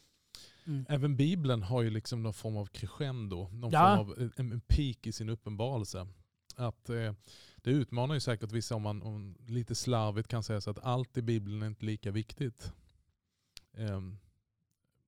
Mm. 0.66 0.86
även 0.88 1.16
Bibeln 1.16 1.62
har 1.62 1.82
ju 1.82 1.90
liksom 1.90 2.22
någon 2.22 2.34
form 2.34 2.56
av 2.56 2.66
crescendo, 2.66 3.48
någon 3.52 3.70
Ja. 3.70 3.96
form 3.96 4.10
av 4.10 4.30
en, 4.36 4.52
en 4.52 4.60
peak 4.60 5.06
i 5.06 5.12
sin 5.12 5.28
uppenbarelse. 5.28 6.06
Att, 6.56 6.88
eh, 6.90 7.12
det 7.56 7.70
utmanar 7.70 8.14
ju 8.14 8.20
säkert 8.20 8.52
vissa 8.52 8.74
om 8.74 8.82
man 8.82 9.02
om 9.02 9.36
lite 9.46 9.74
slarvigt 9.74 10.28
kan 10.28 10.42
säga 10.42 10.60
så 10.60 10.70
att 10.70 10.78
allt 10.84 11.16
i 11.16 11.22
Bibeln 11.22 11.62
är 11.62 11.66
inte 11.66 11.84
lika 11.84 12.10
viktigt. 12.10 12.72
Ehm, 13.76 14.18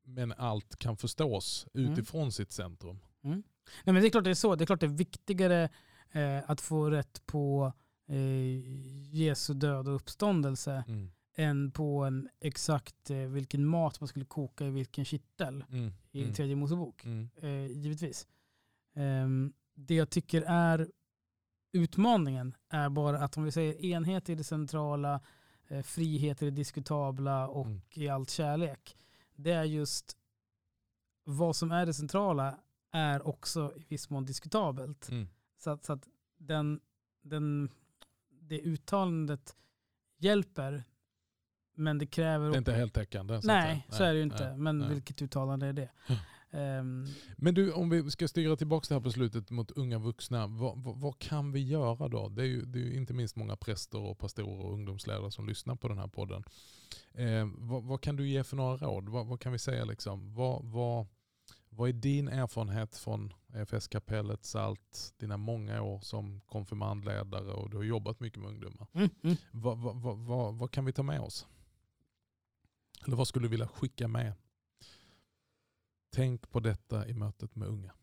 men 0.04 0.32
allt 0.32 0.76
kan 0.76 0.96
förstås 0.96 1.66
Mm. 1.74 1.92
utifrån 1.92 2.32
sitt 2.32 2.52
centrum. 2.52 2.98
Nej, 3.20 3.42
men 3.84 3.94
det 3.94 4.06
är 4.06 4.10
klart 4.10 4.24
det 4.24 4.30
är 4.30 4.34
så. 4.34 4.54
Det 4.54 4.64
är 4.64 4.66
klart 4.66 4.80
det 4.80 4.86
är 4.86 4.90
viktigare 4.90 5.68
eh, 6.12 6.50
att 6.50 6.60
få 6.60 6.90
rätt 6.90 7.26
på 7.26 7.72
eh, 8.06 9.14
Jesu 9.14 9.54
död 9.54 9.88
och 9.88 9.94
uppståndelse 9.94 10.84
Mm. 10.88 11.10
Än 11.40 11.70
på 11.70 12.04
en 12.04 12.28
exakt 12.40 13.10
eh, 13.10 13.16
vilken 13.16 13.66
mat 13.66 14.00
man 14.00 14.08
skulle 14.08 14.24
koka 14.24 14.66
i 14.66 14.70
vilken 14.70 15.04
kittel 15.04 15.64
Mm. 15.72 15.92
i 16.12 16.22
Mm. 16.22 16.34
tredje 16.34 16.56
Mosebok. 16.56 17.04
Mm. 17.04 17.28
Eh, 17.36 17.66
givetvis. 17.66 18.28
Ehm, 18.94 19.52
det 19.74 19.94
jag 19.94 20.10
tycker 20.10 20.42
är 20.46 20.88
utmaningen 21.72 22.54
är 22.68 22.88
bara 22.88 23.18
att 23.18 23.36
om 23.36 23.44
vi 23.44 23.52
säger 23.52 23.84
enhet 23.84 24.28
i 24.28 24.34
det 24.34 24.44
centrala, 24.44 25.20
eh, 25.68 25.82
frihet 25.82 26.42
i 26.42 26.44
det 26.44 26.50
diskutabla 26.50 27.48
och 27.48 27.66
Mm. 27.66 27.80
i 27.90 28.08
allt 28.08 28.30
kärlek. 28.30 28.96
Det 29.36 29.50
är 29.52 29.64
just 29.64 30.16
vad 31.24 31.56
som 31.56 31.72
är 31.72 31.86
det 31.86 31.94
centrala 31.94 32.58
är 32.90 33.26
också 33.28 33.72
i 33.76 33.84
viss 33.88 34.10
mån 34.10 34.24
diskutabelt. 34.24 35.08
Mm. 35.08 35.28
Så 35.58 35.70
att, 35.70 35.84
så 35.84 35.92
att 35.92 36.08
den, 36.38 36.80
den, 37.22 37.70
det 38.40 38.60
uttalandet 38.60 39.56
hjälper, 40.18 40.84
men 41.78 41.98
det 41.98 42.06
kräver... 42.06 42.48
Det 42.48 42.56
är 42.56 42.58
inte 42.58 42.72
heltäckande. 42.72 43.42
så 43.42 43.46
nej, 43.46 43.86
så 43.88 44.04
är 44.04 44.12
det 44.12 44.16
ju 44.16 44.22
inte. 44.22 44.48
nej, 44.48 44.58
men 44.58 44.78
nej. 44.78 44.88
vilket 44.88 45.22
uttalande 45.22 45.66
är 45.66 45.72
det? 45.72 45.88
Ehm, 46.50 47.06
Men 47.36 47.54
du, 47.54 47.72
om 47.72 47.90
vi 47.90 48.10
ska 48.10 48.28
styra 48.28 48.56
tillbaka 48.56 48.86
det 48.88 48.94
här 48.94 49.00
på 49.00 49.10
slutet 49.10 49.50
mot 49.50 49.70
unga 49.70 49.98
vuxna, 49.98 50.46
vad, 50.46 50.82
vad, 50.82 51.00
vad 51.00 51.18
kan 51.18 51.52
vi 51.52 51.60
göra 51.62 52.08
då? 52.08 52.28
Det 52.28 52.42
är, 52.42 52.46
ju, 52.46 52.62
det 52.64 52.78
är 52.78 52.82
ju 52.82 52.94
inte 52.94 53.14
minst 53.14 53.36
många 53.36 53.56
präster 53.56 53.98
och 53.98 54.18
pastorer 54.18 54.64
och 54.64 54.72
ungdomsledare 54.72 55.30
som 55.30 55.46
lyssnar 55.46 55.76
på 55.76 55.88
den 55.88 55.98
här 55.98 56.06
podden. 56.06 56.44
Eh, 57.12 57.48
vad, 57.58 57.84
vad 57.84 58.00
kan 58.00 58.16
du 58.16 58.28
ge 58.28 58.44
för 58.44 58.56
några 58.56 58.76
råd? 58.76 59.08
Vad, 59.08 59.40
kan 59.40 59.52
vi 59.52 59.58
säga 59.58 59.84
liksom? 59.84 60.34
Vad, 60.34 60.64
vad, 60.64 61.06
vad 61.70 61.88
är 61.88 61.92
din 61.92 62.28
erfarenhet 62.28 62.96
från 62.96 63.32
EFS-kapellet, 63.54 64.44
SALT, 64.44 65.14
dina 65.18 65.36
många 65.36 65.82
år 65.82 66.00
som 66.00 66.40
konfirmandledare 66.40 67.52
och 67.52 67.70
du 67.70 67.76
har 67.76 67.84
jobbat 67.84 68.20
mycket 68.20 68.38
med 68.38 68.48
ungdomar. 68.48 68.86
mm, 68.92 69.10
mm. 69.22 69.36
Vad 70.58 70.70
kan 70.70 70.84
vi 70.84 70.92
ta 70.92 71.02
med 71.02 71.20
oss? 71.20 71.46
Eller 73.06 73.16
vad 73.16 73.28
skulle 73.28 73.44
du 73.44 73.50
vilja 73.50 73.68
skicka 73.68 74.08
med? 74.08 74.32
Tänk 76.10 76.50
på 76.50 76.60
detta 76.60 77.08
i 77.08 77.14
mötet 77.14 77.54
med 77.54 77.68
unga. 77.68 77.94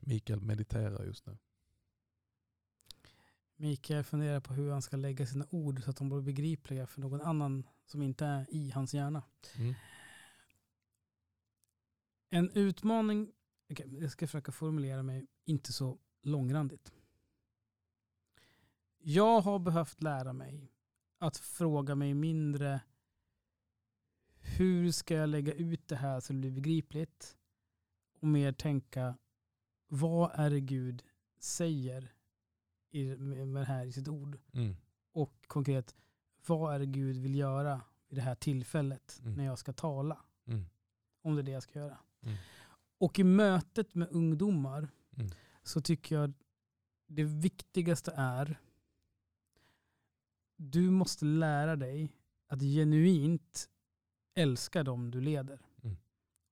Mikael 0.00 0.40
mediterar 0.40 1.04
just 1.04 1.26
nu. 1.26 1.38
Mikael 3.56 4.04
funderar 4.04 4.40
på 4.40 4.54
hur 4.54 4.70
han 4.70 4.82
ska 4.82 4.96
lägga 4.96 5.26
sina 5.26 5.46
ord 5.50 5.82
så 5.84 5.90
att 5.90 5.96
de 5.96 6.08
blir 6.08 6.20
begripliga 6.20 6.86
för 6.86 7.00
någon 7.00 7.20
annan 7.20 7.66
som 7.86 8.02
inte 8.02 8.26
är 8.26 8.46
i 8.50 8.70
hans 8.70 8.94
hjärna. 8.94 9.22
Mm. 9.56 9.74
En 12.30 12.50
utmaning, 12.50 13.32
okej, 13.70 13.98
jag 14.00 14.10
ska 14.10 14.26
försöka 14.26 14.52
formulera 14.52 15.02
mig 15.02 15.26
inte 15.44 15.72
så 15.72 15.98
långrandigt. 16.22 16.92
Jag 19.06 19.40
har 19.40 19.58
behövt 19.58 20.02
lära 20.02 20.32
mig 20.32 20.72
att 21.18 21.36
fråga 21.36 21.94
mig 21.94 22.14
mindre 22.14 22.80
hur 24.38 24.92
ska 24.92 25.14
jag 25.14 25.28
lägga 25.28 25.52
ut 25.52 25.88
det 25.88 25.96
här 25.96 26.20
så 26.20 26.32
det 26.32 26.38
blir 26.38 26.50
begripligt 26.50 27.36
och 28.20 28.28
mer 28.28 28.52
tänka 28.52 29.18
vad 29.88 30.30
är 30.34 30.50
det 30.50 30.60
Gud 30.60 31.02
säger 31.38 32.12
i, 32.90 33.16
med 33.16 33.62
det 33.62 33.64
här 33.64 33.86
i 33.86 33.92
sitt 33.92 34.08
ord 34.08 34.38
Mm. 34.52 34.76
och 35.12 35.44
konkret 35.46 35.94
vad 36.46 36.74
är 36.74 36.78
det 36.78 36.86
Gud 36.86 37.16
vill 37.16 37.34
göra 37.34 37.80
vid 38.08 38.18
det 38.18 38.22
här 38.22 38.34
tillfället 38.34 39.20
Mm. 39.22 39.34
när 39.34 39.44
jag 39.44 39.58
ska 39.58 39.72
tala 39.72 40.24
Mm. 40.46 40.64
om 41.22 41.34
det 41.34 41.40
är 41.40 41.44
det 41.44 41.52
jag 41.52 41.62
ska 41.62 41.78
göra. 41.78 41.98
Mm. 42.22 42.36
Och 42.98 43.18
i 43.18 43.24
mötet 43.24 43.94
med 43.94 44.08
ungdomar 44.10 44.88
Mm. 45.16 45.30
så 45.62 45.80
tycker 45.80 46.14
jag 46.14 46.32
det 47.06 47.24
viktigaste 47.24 48.12
är 48.16 48.60
du 50.56 50.90
måste 50.90 51.24
lära 51.24 51.76
dig 51.76 52.12
att 52.48 52.60
genuint 52.60 53.68
älska 54.34 54.82
dem 54.82 55.10
du 55.10 55.20
leder. 55.20 55.60
Mm. 55.82 55.96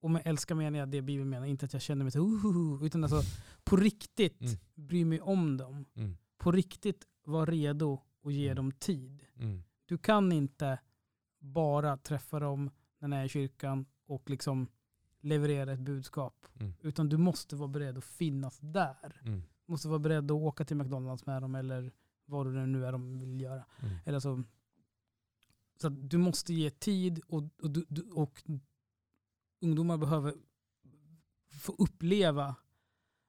Och 0.00 0.10
med 0.10 0.22
älska 0.24 0.54
menar 0.54 0.78
jag 0.78 0.88
det 0.88 1.02
Bibeln 1.02 1.30
menar, 1.30 1.46
inte 1.46 1.64
att 1.66 1.72
jag 1.72 1.82
känner 1.82 2.04
mig 2.04 2.12
så 2.12 2.18
uh, 2.20 2.84
utan 2.84 3.04
alltså 3.04 3.22
på 3.64 3.76
riktigt 3.76 4.40
Mm. 4.40 4.54
bry 4.74 5.04
mig 5.04 5.20
om 5.20 5.56
dem. 5.56 5.84
Mm. 5.94 6.16
På 6.38 6.52
riktigt 6.52 7.06
vara 7.24 7.46
redo 7.46 8.00
och 8.22 8.32
ge 8.32 8.44
Mm. 8.46 8.56
dem 8.56 8.72
tid. 8.72 9.24
Mm. 9.36 9.62
Du 9.86 9.98
kan 9.98 10.32
inte 10.32 10.78
bara 11.40 11.96
träffa 11.96 12.40
dem 12.40 12.70
när 12.98 13.08
ni 13.08 13.16
är 13.16 13.24
i 13.24 13.28
kyrkan 13.28 13.86
och 14.06 14.30
liksom 14.30 14.66
leverera 15.20 15.72
ett 15.72 15.80
budskap. 15.80 16.46
Mm. 16.60 16.72
Utan 16.80 17.08
du 17.08 17.16
måste 17.16 17.56
vara 17.56 17.68
beredd 17.68 17.98
att 17.98 18.04
finnas 18.04 18.58
där. 18.60 19.20
Du 19.66 19.72
måste 19.72 19.88
vara 19.88 19.98
beredd 19.98 20.24
att 20.24 20.30
åka 20.30 20.64
till 20.64 20.76
McDonalds 20.76 21.26
med 21.26 21.42
dem 21.42 21.54
eller 21.54 21.92
vad 22.24 22.46
det 22.54 22.66
nu 22.66 22.86
är 22.86 22.92
de 22.92 23.18
vill 23.18 23.40
göra. 23.40 23.64
Mm. 23.82 23.94
Eller 24.04 24.20
så, 24.20 24.42
så 25.80 25.88
du 25.88 26.18
måste 26.18 26.54
ge 26.54 26.70
tid 26.70 27.20
och, 27.28 27.42
och, 27.62 27.70
du- 27.70 27.86
du- 27.88 28.10
och 28.10 28.42
ungdomar 29.60 29.96
behöver 29.96 30.34
få 31.60 31.74
uppleva 31.78 32.56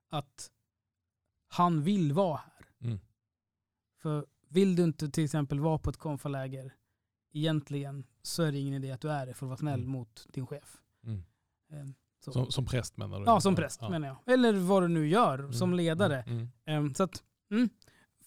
att 0.09 0.51
han 1.47 1.83
vill 1.83 2.13
vara 2.13 2.37
här. 2.37 2.65
Mm. 2.81 2.99
För 4.01 4.25
vill 4.47 4.75
du 4.75 4.83
inte 4.83 5.09
till 5.09 5.23
exempel 5.23 5.59
vara 5.59 5.77
på 5.77 5.89
ett 5.89 5.97
konfaläger 5.97 6.73
egentligen 7.31 8.03
så 8.21 8.43
är 8.43 8.51
det 8.51 8.59
ingen 8.59 8.73
idé 8.73 8.91
att 8.91 9.01
du 9.01 9.11
är 9.11 9.25
det 9.25 9.33
för 9.33 9.45
att 9.45 9.49
vara 9.49 9.57
snäll 9.57 9.79
Mm. 9.79 9.91
mot 9.91 10.27
din 10.33 10.47
chef. 10.47 10.81
Mm. 11.03 11.23
Eh, 11.71 11.85
Så. 12.19 12.31
Som, 12.31 12.51
som 12.51 12.65
präst 12.65 12.97
menar 12.97 13.19
du? 13.19 13.25
ja, 13.25 13.41
som 13.41 13.55
präst 13.55 13.81
Ja. 13.81 13.89
menar 13.89 14.07
jag. 14.07 14.33
Eller 14.33 14.53
vad 14.53 14.83
du 14.83 14.87
nu 14.87 15.07
gör 15.07 15.39
Mm. 15.39 15.53
som 15.53 15.73
ledare. 15.73 16.21
Mm. 16.21 16.37
Mm. 16.37 16.49
Ehm, 16.65 16.93
Så 16.93 17.03
att, 17.03 17.23
mm, 17.51 17.69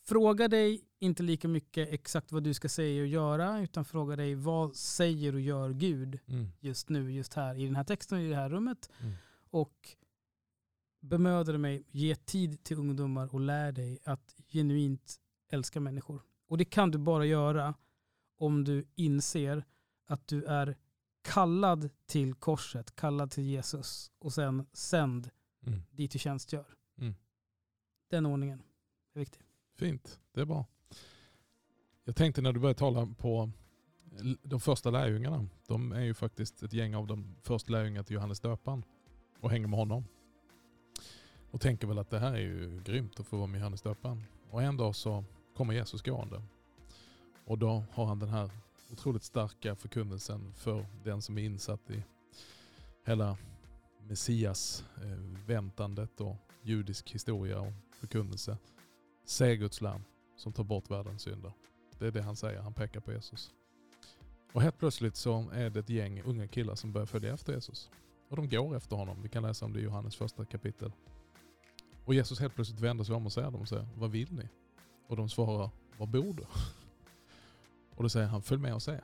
fråga 0.08 0.48
dig 0.48 0.84
inte 0.98 1.22
lika 1.22 1.48
mycket 1.48 1.88
exakt 1.88 2.32
vad 2.32 2.42
du 2.42 2.54
ska 2.54 2.68
säga 2.68 3.02
och 3.02 3.08
göra, 3.08 3.60
utan 3.60 3.84
fråga 3.84 4.16
dig 4.16 4.34
vad 4.34 4.76
säger 4.76 5.34
och 5.34 5.40
gör 5.40 5.70
Gud 5.72 6.18
Mm. 6.26 6.48
just 6.60 6.88
nu, 6.88 7.12
just 7.12 7.34
här 7.34 7.54
i 7.54 7.66
den 7.66 7.76
här 7.76 7.84
texten, 7.84 8.18
i 8.18 8.28
det 8.28 8.36
här 8.36 8.50
rummet. 8.50 8.90
Mm. 9.00 9.12
Och 9.50 9.96
bemöda 11.00 11.52
dig 11.52 11.58
mig, 11.58 11.84
ge 11.90 12.14
tid 12.14 12.62
till 12.64 12.78
ungdomar 12.78 13.34
och 13.34 13.40
lär 13.40 13.72
dig 13.72 13.98
att 14.04 14.34
genuint 14.48 15.16
älska 15.50 15.80
människor. 15.80 16.22
Och 16.48 16.58
det 16.58 16.64
kan 16.64 16.90
du 16.90 16.98
bara 16.98 17.26
göra 17.26 17.74
om 18.38 18.64
du 18.64 18.84
inser 18.94 19.64
att 20.06 20.26
du 20.28 20.44
är 20.44 20.76
kallad 21.22 21.90
till 22.06 22.34
korset, 22.34 22.96
kallad 22.96 23.30
till 23.30 23.44
Jesus 23.44 24.12
och 24.18 24.32
sen 24.32 24.66
sänd 24.72 25.30
Mm. 25.66 25.80
dit 25.90 26.10
du 26.10 26.18
tjänstgör. 26.18 26.74
Mm. 26.98 27.14
Den 28.10 28.26
ordningen 28.26 28.62
är 29.14 29.18
viktig. 29.18 29.42
Fint, 29.76 30.20
det 30.32 30.40
är 30.40 30.44
bra. 30.44 30.66
Jag 32.04 32.16
tänkte 32.16 32.42
när 32.42 32.52
du 32.52 32.60
började 32.60 32.78
tala 32.78 33.06
på 33.18 33.50
de 34.42 34.60
första 34.60 34.90
lärjungarna. 34.90 35.48
De 35.66 35.92
är 35.92 36.00
ju 36.00 36.14
faktiskt 36.14 36.62
ett 36.62 36.72
gäng 36.72 36.94
av 36.94 37.06
de 37.06 37.36
första 37.42 37.72
lärjungarna 37.72 38.04
till 38.04 38.14
Johannes 38.14 38.40
döparen 38.40 38.84
och 39.40 39.50
hänger 39.50 39.66
med 39.66 39.78
honom. 39.78 40.04
Och 41.50 41.60
tänker 41.60 41.86
väl 41.86 41.98
att 41.98 42.10
det 42.10 42.18
här 42.18 42.32
är 42.32 42.40
ju 42.40 42.80
grymt 42.84 43.20
att 43.20 43.26
få 43.26 43.36
vara 43.36 43.46
med 43.46 43.58
Johannes 43.58 43.82
döparen. 43.82 44.22
Och 44.50 44.62
en 44.62 44.76
dag 44.76 44.96
så 44.96 45.24
kommer 45.56 45.74
Jesus 45.74 46.02
gående. 46.02 46.42
Och 47.44 47.58
då 47.58 47.84
har 47.92 48.06
han 48.06 48.18
den 48.18 48.28
här 48.28 48.50
otroligt 48.92 49.24
starka 49.24 49.76
förkunnelsen 49.76 50.54
för 50.54 50.86
den 51.04 51.22
som 51.22 51.38
är 51.38 51.42
insatt 51.42 51.90
i 51.90 52.02
hela 53.04 53.36
messias-väntandet 54.08 56.20
eh, 56.20 56.26
och 56.26 56.36
judisk 56.62 57.10
historia 57.10 57.60
och 57.60 57.72
förkunnelse. 57.90 58.58
Se 59.28 59.56
Guds 59.56 59.80
lam 59.80 60.04
som 60.36 60.52
tar 60.52 60.64
bort 60.64 60.90
världens 60.90 61.22
synder. 61.22 61.52
Det 61.98 62.06
är 62.06 62.10
det 62.10 62.22
han 62.22 62.36
säger, 62.36 62.60
han 62.60 62.74
pekar 62.74 63.00
på 63.00 63.12
Jesus. 63.12 63.54
Och 64.52 64.62
helt 64.62 64.78
plötsligt 64.78 65.16
så 65.16 65.50
är 65.52 65.70
det 65.70 65.80
ett 65.80 65.90
gäng 65.90 66.22
unga 66.22 66.48
killar 66.48 66.74
som 66.74 66.92
börjar 66.92 67.06
följa 67.06 67.34
efter 67.34 67.52
Jesus. 67.52 67.90
Och 68.28 68.36
de 68.36 68.48
går 68.48 68.76
efter 68.76 68.96
honom. 68.96 69.22
Vi 69.22 69.28
kan 69.28 69.42
läsa 69.42 69.64
om 69.64 69.72
det 69.72 69.80
i 69.80 69.82
Johannes 69.82 70.16
första 70.16 70.44
kapitel. 70.44 70.92
Och 72.04 72.14
Jesus 72.14 72.40
helt 72.40 72.54
plötsligt 72.54 72.80
vänder 72.80 73.04
sig 73.04 73.14
om 73.14 73.26
och 73.26 73.32
säger 73.32 73.50
dem 73.50 73.60
och 73.60 73.68
säger, 73.68 73.86
vad 73.94 74.10
vill 74.10 74.32
ni? 74.32 74.48
Och 75.06 75.16
de 75.16 75.28
svarar, 75.28 75.70
var 75.98 76.06
bor 76.06 76.32
du? 76.32 76.46
Och 77.96 78.02
då 78.02 78.08
säger 78.08 78.26
han, 78.26 78.42
följ 78.42 78.62
med 78.62 78.74
och 78.74 78.82
se. 78.82 79.00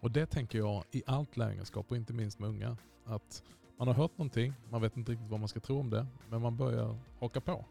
Och 0.00 0.10
det 0.10 0.26
tänker 0.26 0.58
jag 0.58 0.84
i 0.90 1.02
allt 1.06 1.36
lärjungaskap 1.36 1.90
och 1.90 1.96
inte 1.96 2.12
minst 2.12 2.38
med 2.38 2.48
unga. 2.48 2.76
Att 3.04 3.42
man 3.76 3.88
har 3.88 3.94
hört 3.94 4.18
någonting, 4.18 4.52
man 4.70 4.82
vet 4.82 4.96
inte 4.96 5.12
riktigt 5.12 5.30
vad 5.30 5.40
man 5.40 5.48
ska 5.48 5.60
tro 5.60 5.80
om 5.80 5.90
det, 5.90 6.06
men 6.30 6.40
man 6.40 6.56
börjar 6.56 6.98
haka 7.20 7.40
på. 7.40 7.64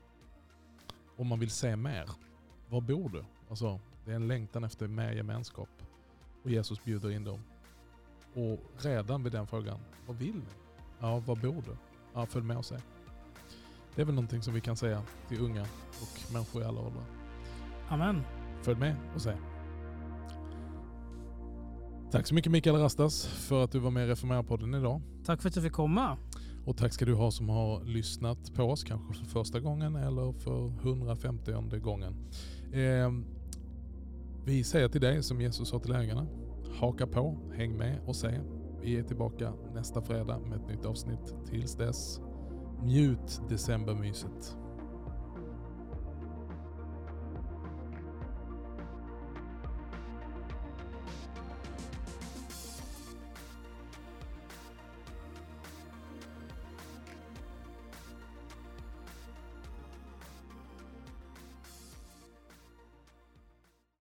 Och 1.16 1.26
man 1.26 1.40
vill 1.40 1.52
se 1.52 1.76
mer. 1.76 2.10
Var 2.70 2.82
bor 2.82 3.10
du? 3.10 3.24
Alltså, 3.50 3.80
det 4.06 4.12
är 4.12 4.16
en 4.16 4.28
längtan 4.28 4.64
efter 4.64 4.88
mer 4.88 5.12
gemenskap. 5.12 5.70
Och 6.44 6.50
Jesus 6.50 6.84
bjuder 6.84 7.12
in 7.12 7.24
dem. 7.24 7.40
Och 8.34 8.84
redan 8.84 9.24
vid 9.24 9.32
den 9.32 9.48
frågan, 9.48 9.80
vad 10.08 10.16
vill 10.16 10.36
ni? 10.36 10.46
Ja, 11.00 11.20
var 11.20 11.36
bor 11.36 11.64
du? 11.66 11.78
Ja, 12.14 12.26
följ 12.26 12.46
med 12.46 12.58
och 12.58 12.66
se. 12.66 12.76
Det 13.96 14.02
är 14.02 14.06
väl 14.06 14.16
någonting 14.16 14.42
som 14.42 14.54
vi 14.54 14.62
kan 14.62 14.76
säga 14.76 15.02
till 15.28 15.42
unga 15.42 15.62
och 16.02 16.34
människor 16.34 16.62
i 16.62 16.66
alla 16.66 16.82
åldrar. 16.82 17.04
Amen. 17.90 18.22
Följ 18.62 18.80
med 18.80 18.96
och 19.16 19.22
se. 19.22 19.34
Tack 22.12 22.28
så 22.28 22.36
mycket 22.36 22.52
Mikael 22.52 22.76
Rastas 22.76 23.26
för 23.26 23.64
att 23.64 23.72
du 23.72 23.80
var 23.80 23.92
med 23.92 24.08
i 24.08 24.12
Reformera-podden 24.12 24.76
idag. 24.80 25.02
Tack 25.26 25.42
för 25.42 25.50
att 25.50 25.56
jag 25.56 25.64
fick 25.64 25.74
komma. 25.74 26.18
Och 26.66 26.78
tack 26.78 26.94
ska 26.94 27.06
du 27.06 27.14
ha 27.14 27.32
som 27.32 27.50
har 27.50 27.84
lyssnat 27.84 28.54
på 28.54 28.64
oss, 28.64 28.84
kanske 28.84 29.14
för 29.14 29.26
första 29.26 29.60
gången 29.60 29.96
eller 29.96 30.32
för 30.32 30.68
150 30.82 31.80
gången. 31.80 32.16
Eh, 32.74 33.12
vi 34.46 34.64
säger 34.64 34.88
till 34.88 35.02
dig 35.02 35.24
som 35.24 35.42
Jesus 35.42 35.70
sa 35.70 35.80
till 35.80 35.92
lärjungarna, 35.92 36.28
haka 36.80 37.08
på, 37.08 37.38
häng 37.54 37.78
med 37.78 38.00
och 38.06 38.16
se. 38.16 38.40
Vi 38.82 38.98
är 38.98 39.04
tillbaka 39.04 39.54
nästa 39.74 40.02
fredag 40.02 40.40
med 40.40 40.60
ett 40.60 40.68
nytt 40.68 40.86
avsnitt. 40.86 41.36
Tills 41.50 41.76
dess, 41.76 42.22
njut 42.84 43.42
decembermyset. 43.50 44.58